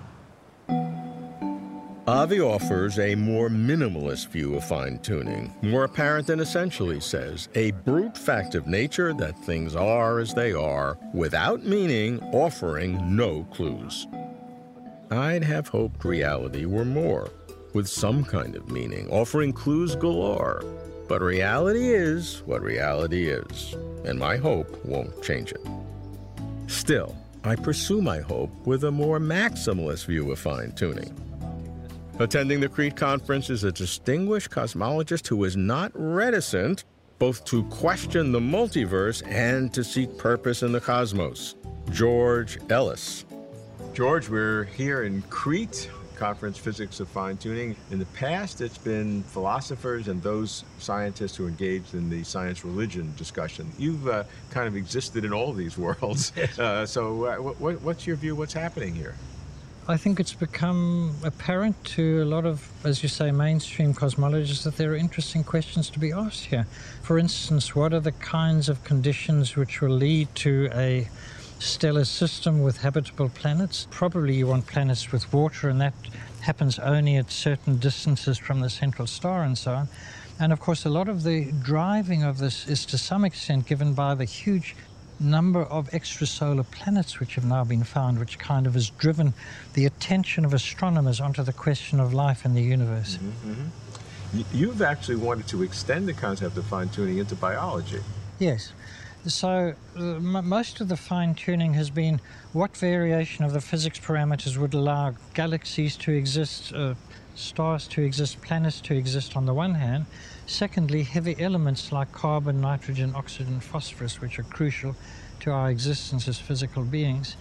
Avi 2.10 2.40
offers 2.40 2.98
a 2.98 3.14
more 3.14 3.48
minimalist 3.48 4.30
view 4.30 4.56
of 4.56 4.64
fine 4.64 4.98
tuning, 4.98 5.54
more 5.62 5.84
apparent 5.84 6.26
than 6.26 6.40
essential, 6.40 6.90
he 6.90 6.98
says, 6.98 7.48
a 7.54 7.70
brute 7.70 8.18
fact 8.18 8.56
of 8.56 8.66
nature 8.66 9.14
that 9.14 9.38
things 9.44 9.76
are 9.76 10.18
as 10.18 10.34
they 10.34 10.52
are, 10.52 10.98
without 11.14 11.62
meaning, 11.62 12.20
offering 12.32 13.14
no 13.14 13.44
clues. 13.52 14.08
I'd 15.12 15.44
have 15.44 15.68
hoped 15.68 16.04
reality 16.04 16.64
were 16.64 16.84
more, 16.84 17.30
with 17.74 17.86
some 17.86 18.24
kind 18.24 18.56
of 18.56 18.68
meaning, 18.68 19.08
offering 19.10 19.52
clues 19.52 19.94
galore. 19.94 20.64
But 21.06 21.22
reality 21.22 21.94
is 21.94 22.42
what 22.44 22.60
reality 22.60 23.28
is, 23.28 23.76
and 24.04 24.18
my 24.18 24.36
hope 24.36 24.84
won't 24.84 25.22
change 25.22 25.52
it. 25.52 25.64
Still, 26.66 27.16
I 27.44 27.54
pursue 27.54 28.02
my 28.02 28.18
hope 28.18 28.50
with 28.66 28.82
a 28.82 28.90
more 28.90 29.20
maximalist 29.20 30.06
view 30.06 30.32
of 30.32 30.40
fine 30.40 30.72
tuning. 30.72 31.16
Attending 32.20 32.60
the 32.60 32.68
Crete 32.68 32.96
conference 32.96 33.48
is 33.48 33.64
a 33.64 33.72
distinguished 33.72 34.50
cosmologist 34.50 35.26
who 35.26 35.42
is 35.44 35.56
not 35.56 35.90
reticent 35.94 36.84
both 37.18 37.46
to 37.46 37.64
question 37.64 38.30
the 38.30 38.38
multiverse 38.38 39.26
and 39.26 39.72
to 39.72 39.82
seek 39.82 40.18
purpose 40.18 40.62
in 40.62 40.70
the 40.70 40.82
cosmos. 40.82 41.54
George 41.90 42.58
Ellis. 42.68 43.24
George, 43.94 44.28
we're 44.28 44.64
here 44.64 45.04
in 45.04 45.22
Crete, 45.30 45.88
Conference 46.14 46.58
Physics 46.58 47.00
of 47.00 47.08
Fine 47.08 47.38
Tuning. 47.38 47.74
In 47.90 47.98
the 47.98 48.04
past, 48.06 48.60
it's 48.60 48.76
been 48.76 49.22
philosophers 49.22 50.08
and 50.08 50.22
those 50.22 50.64
scientists 50.78 51.36
who 51.36 51.48
engaged 51.48 51.94
in 51.94 52.10
the 52.10 52.22
science 52.22 52.66
religion 52.66 53.14
discussion. 53.16 53.72
You've 53.78 54.06
uh, 54.06 54.24
kind 54.50 54.68
of 54.68 54.76
existed 54.76 55.24
in 55.24 55.32
all 55.32 55.48
of 55.48 55.56
these 55.56 55.78
worlds. 55.78 56.34
Uh, 56.58 56.84
so, 56.84 57.24
uh, 57.24 57.36
what, 57.36 57.80
what's 57.80 58.06
your 58.06 58.16
view? 58.16 58.36
What's 58.36 58.52
happening 58.52 58.94
here? 58.94 59.14
I 59.90 59.96
think 59.96 60.20
it's 60.20 60.34
become 60.34 61.16
apparent 61.24 61.82
to 61.96 62.22
a 62.22 62.24
lot 62.24 62.46
of, 62.46 62.70
as 62.84 63.02
you 63.02 63.08
say, 63.08 63.32
mainstream 63.32 63.92
cosmologists 63.92 64.62
that 64.62 64.76
there 64.76 64.92
are 64.92 64.96
interesting 64.96 65.42
questions 65.42 65.90
to 65.90 65.98
be 65.98 66.12
asked 66.12 66.44
here. 66.44 66.68
For 67.02 67.18
instance, 67.18 67.74
what 67.74 67.92
are 67.92 67.98
the 67.98 68.12
kinds 68.12 68.68
of 68.68 68.84
conditions 68.84 69.56
which 69.56 69.80
will 69.80 69.90
lead 69.90 70.32
to 70.36 70.70
a 70.72 71.08
stellar 71.58 72.04
system 72.04 72.62
with 72.62 72.82
habitable 72.82 73.30
planets? 73.30 73.88
Probably 73.90 74.36
you 74.36 74.46
want 74.46 74.68
planets 74.68 75.10
with 75.10 75.32
water, 75.32 75.68
and 75.68 75.80
that 75.80 75.94
happens 76.42 76.78
only 76.78 77.16
at 77.16 77.32
certain 77.32 77.78
distances 77.78 78.38
from 78.38 78.60
the 78.60 78.70
central 78.70 79.08
star 79.08 79.42
and 79.42 79.58
so 79.58 79.72
on. 79.74 79.88
And 80.38 80.52
of 80.52 80.60
course, 80.60 80.84
a 80.84 80.90
lot 80.90 81.08
of 81.08 81.24
the 81.24 81.50
driving 81.64 82.22
of 82.22 82.38
this 82.38 82.68
is 82.68 82.86
to 82.86 82.96
some 82.96 83.24
extent 83.24 83.66
given 83.66 83.94
by 83.94 84.14
the 84.14 84.24
huge 84.24 84.76
number 85.20 85.62
of 85.62 85.90
extrasolar 85.90 86.68
planets 86.70 87.20
which 87.20 87.34
have 87.34 87.44
now 87.44 87.62
been 87.62 87.84
found, 87.84 88.18
which 88.18 88.38
kind 88.38 88.66
of 88.66 88.74
has 88.74 88.90
driven 88.90 89.34
the 89.74 89.84
attention 89.84 90.44
of 90.44 90.54
astronomers 90.54 91.20
onto 91.20 91.42
the 91.42 91.52
question 91.52 92.00
of 92.00 92.12
life 92.14 92.44
in 92.44 92.54
the 92.54 92.62
universe. 92.62 93.18
Mm-hmm, 93.18 93.52
mm-hmm. 93.52 94.42
You've 94.52 94.80
actually 94.82 95.16
wanted 95.16 95.46
to 95.48 95.62
extend 95.62 96.08
the 96.08 96.14
concept 96.14 96.56
of 96.56 96.64
fine 96.64 96.88
tuning 96.88 97.18
into 97.18 97.34
biology. 97.34 98.00
Yes. 98.38 98.72
So, 99.26 99.74
uh, 99.96 100.00
m- 100.00 100.48
most 100.48 100.80
of 100.80 100.88
the 100.88 100.96
fine 100.96 101.34
tuning 101.34 101.74
has 101.74 101.90
been 101.90 102.20
what 102.52 102.76
variation 102.76 103.44
of 103.44 103.52
the 103.52 103.60
physics 103.60 103.98
parameters 103.98 104.56
would 104.56 104.72
allow 104.72 105.14
galaxies 105.34 105.96
to 105.98 106.12
exist, 106.12 106.72
uh, 106.72 106.94
stars 107.34 107.88
to 107.88 108.02
exist, 108.02 108.40
planets 108.42 108.80
to 108.82 108.94
exist 108.94 109.36
on 109.36 109.46
the 109.46 109.54
one 109.54 109.74
hand, 109.74 110.06
Secondly, 110.46 111.04
heavy 111.04 111.38
elements 111.38 111.92
like 111.92 112.12
carbon, 112.12 112.60
nitrogen, 112.60 113.14
oxygen, 113.14 113.60
phosphorus, 113.60 114.20
which 114.20 114.38
are 114.38 114.44
crucial 114.44 114.96
to 115.40 115.50
our 115.50 115.70
existence 115.70 116.28
as 116.28 116.38
physical 116.38 116.84
beings, 116.84 117.36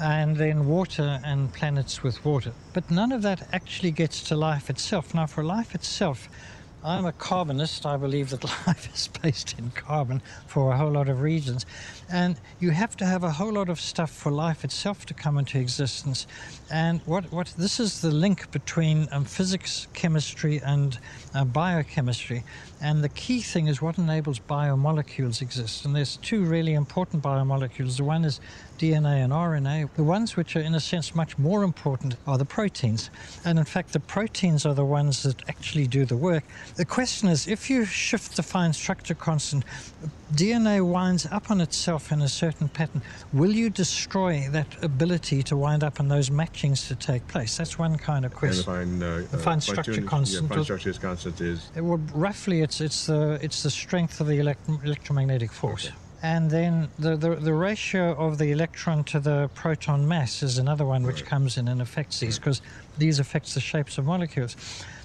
and 0.00 0.36
then 0.36 0.66
water 0.66 1.20
and 1.24 1.52
planets 1.52 2.02
with 2.02 2.24
water. 2.24 2.56
But 2.72 2.90
none 2.90 3.12
of 3.12 3.22
that 3.22 3.42
actually 3.52 3.92
gets 3.92 4.22
to 4.24 4.36
life 4.36 4.68
itself. 4.70 5.14
Now, 5.14 5.26
for 5.26 5.44
life 5.44 5.74
itself, 5.74 6.28
I'm 6.84 7.06
a 7.06 7.12
carbonist. 7.12 7.84
I 7.86 7.96
believe 7.96 8.30
that 8.30 8.44
life 8.66 8.94
is 8.94 9.08
based 9.08 9.58
in 9.58 9.70
carbon 9.72 10.22
for 10.46 10.72
a 10.72 10.76
whole 10.76 10.92
lot 10.92 11.08
of 11.08 11.22
reasons. 11.22 11.66
And 12.08 12.36
you 12.60 12.70
have 12.70 12.96
to 12.98 13.04
have 13.04 13.24
a 13.24 13.30
whole 13.32 13.52
lot 13.52 13.68
of 13.68 13.80
stuff 13.80 14.10
for 14.10 14.30
life 14.30 14.64
itself 14.64 15.04
to 15.06 15.14
come 15.14 15.38
into 15.38 15.58
existence. 15.58 16.26
And 16.70 17.00
what, 17.04 17.32
what 17.32 17.52
this 17.58 17.80
is 17.80 18.00
the 18.00 18.12
link 18.12 18.50
between 18.52 19.08
um, 19.10 19.24
physics, 19.24 19.88
chemistry, 19.92 20.60
and 20.64 20.96
uh, 21.34 21.44
biochemistry. 21.44 22.44
And 22.80 23.02
the 23.02 23.08
key 23.08 23.40
thing 23.40 23.66
is 23.66 23.82
what 23.82 23.98
enables 23.98 24.38
biomolecules 24.38 25.42
exist. 25.42 25.84
And 25.84 25.96
there's 25.96 26.16
two 26.18 26.44
really 26.44 26.74
important 26.74 27.24
biomolecules. 27.24 27.96
The 27.96 28.04
one 28.04 28.24
is 28.24 28.40
DNA 28.78 29.24
and 29.24 29.32
RNA. 29.32 29.90
The 29.96 30.04
ones 30.04 30.36
which 30.36 30.56
are, 30.56 30.60
in 30.60 30.74
a 30.74 30.80
sense, 30.80 31.14
much 31.14 31.36
more 31.38 31.64
important 31.64 32.16
are 32.26 32.38
the 32.38 32.44
proteins. 32.44 33.10
And 33.44 33.58
in 33.58 33.64
fact, 33.64 33.92
the 33.92 34.00
proteins 34.00 34.64
are 34.64 34.74
the 34.74 34.84
ones 34.84 35.22
that 35.24 35.42
actually 35.48 35.86
do 35.86 36.04
the 36.04 36.16
work. 36.16 36.44
The 36.76 36.84
question 36.84 37.28
is 37.28 37.46
if 37.48 37.68
you 37.68 37.84
shift 37.84 38.36
the 38.36 38.42
fine 38.42 38.72
structure 38.72 39.14
constant, 39.14 39.64
DNA 40.32 40.86
winds 40.86 41.26
up 41.26 41.50
on 41.50 41.60
itself 41.60 42.12
in 42.12 42.20
a 42.22 42.28
certain 42.28 42.68
pattern. 42.68 43.02
Will 43.32 43.52
you 43.52 43.70
destroy 43.70 44.46
that 44.50 44.66
ability 44.82 45.42
to 45.44 45.56
wind 45.56 45.82
up 45.82 45.98
and 45.98 46.10
those 46.10 46.30
matchings 46.30 46.86
to 46.88 46.94
take 46.94 47.26
place? 47.28 47.56
That's 47.56 47.78
one 47.78 47.96
kind 47.96 48.24
of 48.24 48.34
question. 48.34 48.58
The 48.58 48.96
fine, 48.98 49.02
uh, 49.02 49.38
fine 49.38 49.60
structure 49.60 50.02
constant. 50.02 50.50
Yeah, 50.50 50.56
fine 50.56 50.64
structure 50.64 50.92
constant 50.92 51.40
is. 51.40 51.70
It 51.74 51.82
would, 51.82 52.14
roughly, 52.14 52.60
it's 52.60 52.80
it's 52.80 53.06
the 53.06 53.38
it's 53.42 53.62
the 53.62 53.70
strength 53.70 54.20
of 54.20 54.26
the 54.26 54.38
elect- 54.38 54.68
electromagnetic 54.84 55.50
force. 55.50 55.86
Okay. 55.86 55.94
And 56.22 56.50
then 56.50 56.88
the, 56.98 57.16
the, 57.16 57.36
the, 57.36 57.54
ratio 57.54 58.12
of 58.14 58.38
the 58.38 58.50
electron 58.50 59.04
to 59.04 59.20
the 59.20 59.48
proton 59.54 60.08
mass 60.08 60.42
is 60.42 60.58
another 60.58 60.84
one 60.84 61.04
which 61.04 61.20
right. 61.20 61.30
comes 61.30 61.56
in 61.56 61.68
and 61.68 61.80
affects 61.80 62.18
these 62.18 62.38
because 62.38 62.60
these 62.98 63.20
affects 63.20 63.54
the 63.54 63.60
shapes 63.60 63.98
of 63.98 64.06
molecules. 64.06 64.56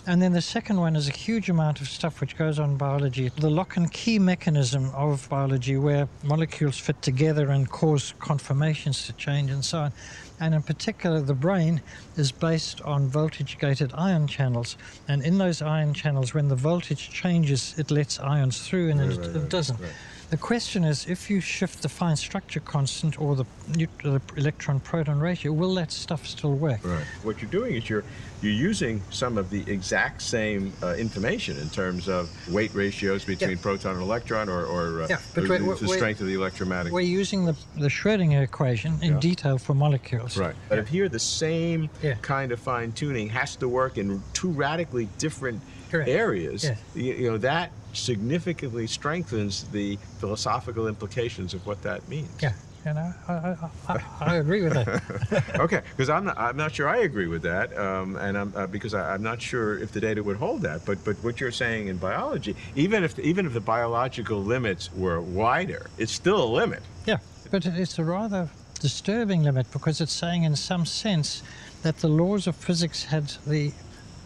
And 0.06 0.22
then 0.22 0.34
the 0.34 0.42
second 0.42 0.80
one 0.80 0.96
is 0.98 1.08
a 1.08 1.12
huge 1.12 1.50
amount 1.50 1.80
of 1.80 1.88
stuff 1.88 2.20
which 2.20 2.36
goes 2.36 2.60
on 2.60 2.72
in 2.72 2.78
biology. 2.78 3.30
The 3.30 3.50
lock 3.50 3.78
and 3.78 3.90
key 3.92 4.20
mechanism 4.20 4.90
of 4.96 5.30
biology, 5.30 5.78
where 5.78 6.10
molecules 6.24 6.78
fit 6.78 7.02
together 7.02 7.52
and 7.52 7.70
cause 7.70 8.14
conformations 8.20 9.06
to 9.06 9.14
change 9.14 9.50
and 9.50 9.64
so 9.64 9.80
on. 9.80 9.94
And 10.42 10.54
in 10.56 10.62
particular, 10.62 11.22
the 11.22 11.34
brain 11.34 11.82
is 12.18 12.34
based 12.34 12.82
on 12.82 13.08
voltage 13.08 13.58
gated 13.60 13.94
ion 13.94 14.28
channels. 14.28 14.76
And 15.08 15.24
in 15.24 15.38
those 15.38 15.62
ion 15.62 15.94
channels, 15.94 16.34
when 16.34 16.50
the 16.50 16.56
voltage 16.56 17.10
changes, 17.10 17.74
it 17.78 17.90
lets 17.90 18.20
ions 18.20 18.68
through 18.68 18.90
and 18.90 19.00
right, 19.00 19.12
it, 19.12 19.20
right, 19.20 19.36
it, 19.38 19.50
doesn't. 19.50 19.80
The 20.30 20.38
question 20.38 20.84
is 20.84 21.08
if 21.08 21.30
you 21.30 21.40
shift 21.40 21.82
the 21.82 21.90
fine 21.90 22.16
structure 22.16 22.60
constant 22.60 23.20
or 23.20 23.36
the, 23.36 23.46
the 23.74 24.22
electron 24.36 24.80
proton 24.80 25.20
ratio, 25.20 25.52
will 25.52 25.76
that 25.76 25.92
stuff 25.92 26.26
still 26.26 26.56
work? 26.56 26.84
Right. 26.84 27.04
What 27.24 27.42
you're 27.42 27.52
doing 27.52 27.76
is 27.76 27.90
you're 27.90 28.04
you're 28.42 28.52
using 28.52 29.02
some 29.10 29.38
of 29.38 29.50
the 29.50 29.64
exact 29.72 30.22
same 30.22 30.74
uh, 30.84 30.96
information 30.96 31.58
in 31.60 31.70
terms 31.70 32.10
of 32.10 32.30
weight 32.52 32.74
ratios 32.74 33.24
between 33.24 33.52
yeah. 33.52 33.62
proton 33.62 33.94
and 33.94 34.02
electron 34.02 34.50
or, 34.50 34.66
or 34.66 35.04
uh, 35.04 35.08
yeah, 35.10 35.18
but 35.34 35.48
the, 35.48 35.78
the 35.80 35.88
strength 35.88 36.20
of 36.20 36.28
the 36.28 36.34
electromagnetic. 36.34 36.92
We're 36.92 37.02
using 37.02 37.46
the, 37.46 37.56
the 37.78 37.88
Schrodinger 37.88 38.44
equation 38.44 39.02
in 39.02 39.14
yeah. 39.14 39.20
detail 39.20 39.58
for 39.58 39.74
molecules. 39.74 40.38
Right. 40.38 40.56
But 40.68 40.80
if 40.80 40.90
here 40.90 41.08
the 41.08 41.20
same 41.20 41.90
kind 42.22 42.52
of 42.52 42.60
fine 42.60 42.92
tuning 42.92 43.30
has 43.30 43.56
to 43.58 43.70
work 43.70 43.98
in 43.98 44.22
two 44.34 44.50
radically 44.50 45.08
different 45.18 45.62
Correct. 45.94 46.10
areas, 46.10 46.72
you, 46.96 47.14
you 47.14 47.32
know, 47.32 47.38
that 47.38 47.72
significantly 47.94 48.88
strengthens 48.88 49.66
the 49.66 49.98
philosophical 50.18 50.88
implications 50.88 51.54
of 51.54 51.68
what 51.68 51.84
that 51.84 52.08
means. 52.10 52.32
Yeah. 52.42 52.54
You 52.84 52.94
know, 52.96 53.14
I, 53.30 53.56
I, 53.88 54.04
I 54.20 54.36
agree 54.38 54.64
with 54.64 54.74
that. 54.74 55.56
okay, 55.60 55.84
because 55.92 56.10
I'm 56.10 56.26
not, 56.26 56.38
I'm 56.38 56.58
not 56.58 56.74
sure 56.74 56.90
I 56.90 56.98
agree 56.98 57.28
with 57.28 57.44
that, 57.44 57.78
um, 57.78 58.18
and 58.18 58.38
I'm, 58.38 58.54
uh, 58.58 58.68
because 58.68 58.94
I, 58.94 59.14
am 59.14 59.22
not 59.24 59.42
sure 59.42 59.78
if 59.78 59.94
the 59.94 60.02
data 60.02 60.22
would 60.22 60.36
hold 60.36 60.64
that. 60.64 60.84
But 60.86 61.02
but 61.06 61.16
what 61.24 61.40
you're 61.40 61.52
saying 61.52 61.88
in 61.88 61.96
biology, 61.96 62.58
even 62.76 63.06
if 63.06 63.18
even 63.20 63.46
if 63.46 63.54
the 63.54 63.62
biological 63.62 64.44
limits 64.44 64.92
were 64.94 65.22
wider, 65.22 65.86
it's 65.98 66.12
still 66.12 66.44
a 66.44 66.50
limit. 66.60 66.82
Yeah, 67.06 67.20
but 67.52 67.66
it's 67.66 68.00
a 68.00 68.04
rather 68.04 68.50
disturbing 68.82 69.44
limit 69.44 69.72
because 69.72 70.02
it's 70.02 70.12
saying, 70.12 70.44
in 70.44 70.58
some 70.58 70.86
sense, 70.86 71.42
that 71.84 72.00
the 72.00 72.10
laws 72.10 72.48
of 72.48 72.56
physics 72.58 73.06
had 73.06 73.30
the 73.48 73.72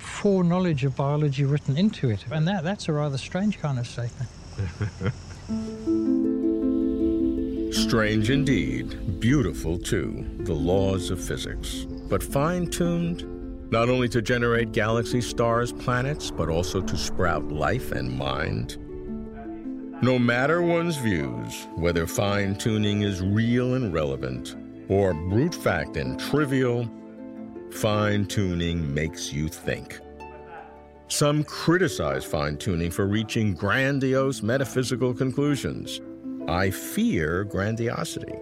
foreknowledge 0.07 0.83
of 0.83 0.95
biology 0.95 1.43
written 1.43 1.77
into 1.77 2.09
it. 2.09 2.25
And 2.31 2.47
that, 2.47 2.63
that's 2.63 2.87
a 2.87 2.93
rather 2.93 3.17
strange 3.17 3.59
kind 3.59 3.77
of 3.77 3.87
statement. 3.87 4.29
strange 7.73 8.29
indeed, 8.29 9.19
beautiful 9.19 9.77
too, 9.77 10.25
the 10.39 10.53
laws 10.53 11.11
of 11.11 11.23
physics, 11.23 11.85
but 12.09 12.23
fine 12.23 12.67
tuned 12.67 13.25
not 13.71 13.89
only 13.89 14.07
to 14.07 14.21
generate 14.21 14.71
galaxies, 14.71 15.27
stars, 15.27 15.73
planets, 15.73 16.31
but 16.31 16.49
also 16.49 16.81
to 16.81 16.97
sprout 16.97 17.51
life 17.51 17.91
and 17.91 18.09
mind. 18.09 18.77
No 20.01 20.17
matter 20.17 20.61
one's 20.61 20.95
views, 20.95 21.67
whether 21.75 22.07
fine 22.07 22.55
tuning 22.55 23.01
is 23.01 23.21
real 23.21 23.73
and 23.73 23.93
relevant, 23.93 24.55
or 24.87 25.13
brute 25.13 25.55
fact 25.55 25.97
and 25.97 26.19
trivial, 26.19 26.89
Fine 27.71 28.25
tuning 28.25 28.93
makes 28.93 29.31
you 29.31 29.47
think. 29.47 29.99
Some 31.09 31.43
criticize 31.43 32.25
fine 32.25 32.57
tuning 32.57 32.91
for 32.91 33.05
reaching 33.05 33.53
grandiose 33.53 34.41
metaphysical 34.41 35.13
conclusions. 35.13 36.01
I 36.47 36.69
fear 36.69 37.43
grandiosity. 37.43 38.35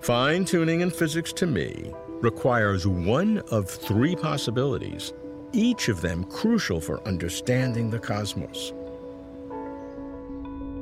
Fine 0.00 0.46
tuning 0.46 0.80
in 0.80 0.90
physics 0.90 1.32
to 1.34 1.46
me 1.46 1.92
requires 2.20 2.86
one 2.86 3.38
of 3.50 3.70
three 3.70 4.16
possibilities, 4.16 5.12
each 5.52 5.88
of 5.88 6.00
them 6.00 6.24
crucial 6.24 6.80
for 6.80 7.06
understanding 7.06 7.90
the 7.90 7.98
cosmos. 7.98 8.72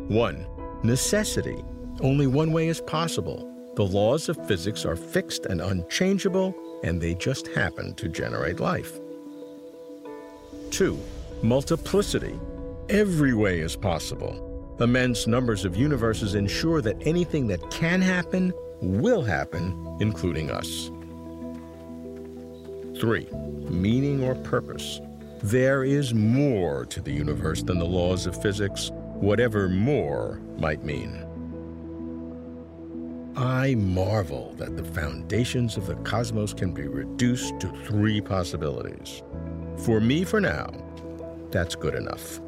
1. 0.09 0.47
Necessity. 0.83 1.63
Only 2.01 2.27
one 2.27 2.53
way 2.53 2.69
is 2.69 2.81
possible. 2.81 3.60
The 3.77 3.85
laws 3.85 4.29
of 4.29 4.47
physics 4.49 4.85
are 4.85 4.97
fixed 4.97 5.47
and 5.47 5.61
unchangeable, 5.61 6.55
and 6.83 7.01
they 7.01 7.15
just 7.15 7.47
happen 7.49 7.95
to 7.95 8.09
generate 8.09 8.59
life. 8.59 8.99
2. 10.71 10.99
Multiplicity. 11.43 12.39
Every 12.89 13.33
way 13.33 13.61
is 13.61 13.77
possible. 13.77 14.77
Immense 14.81 15.27
numbers 15.27 15.65
of 15.65 15.77
universes 15.77 16.35
ensure 16.35 16.81
that 16.81 17.07
anything 17.07 17.47
that 17.47 17.71
can 17.71 18.01
happen 18.01 18.53
will 18.81 19.23
happen, 19.23 19.97
including 20.01 20.51
us. 20.51 20.91
3. 23.01 23.29
Meaning 23.71 24.25
or 24.25 24.35
purpose. 24.35 25.01
There 25.43 25.85
is 25.85 26.13
more 26.13 26.85
to 26.87 27.01
the 27.01 27.13
universe 27.13 27.63
than 27.63 27.79
the 27.79 27.85
laws 27.85 28.27
of 28.27 28.41
physics, 28.43 28.91
whatever 29.15 29.69
more 29.69 30.41
might 30.59 30.85
mean. 30.85 31.25
I 33.37 33.77
marvel 33.77 34.55
that 34.59 34.77
the 34.77 34.85
foundations 34.85 35.77
of 35.77 35.87
the 35.87 35.95
cosmos 35.97 36.53
can 36.53 36.73
be 36.73 36.89
reduced 36.89 37.61
to 37.61 37.69
three 37.87 38.21
possibilities. 38.21 39.23
For 39.79 40.01
me, 40.01 40.25
for 40.25 40.41
now, 40.41 40.71
that's 41.51 41.75
good 41.75 41.95
enough. 41.95 42.41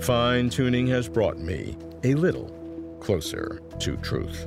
Fine 0.00 0.50
tuning 0.50 0.86
has 0.88 1.08
brought 1.08 1.38
me 1.38 1.76
a 2.04 2.14
little 2.14 2.48
closer 3.00 3.60
to 3.80 3.96
truth. 3.98 4.46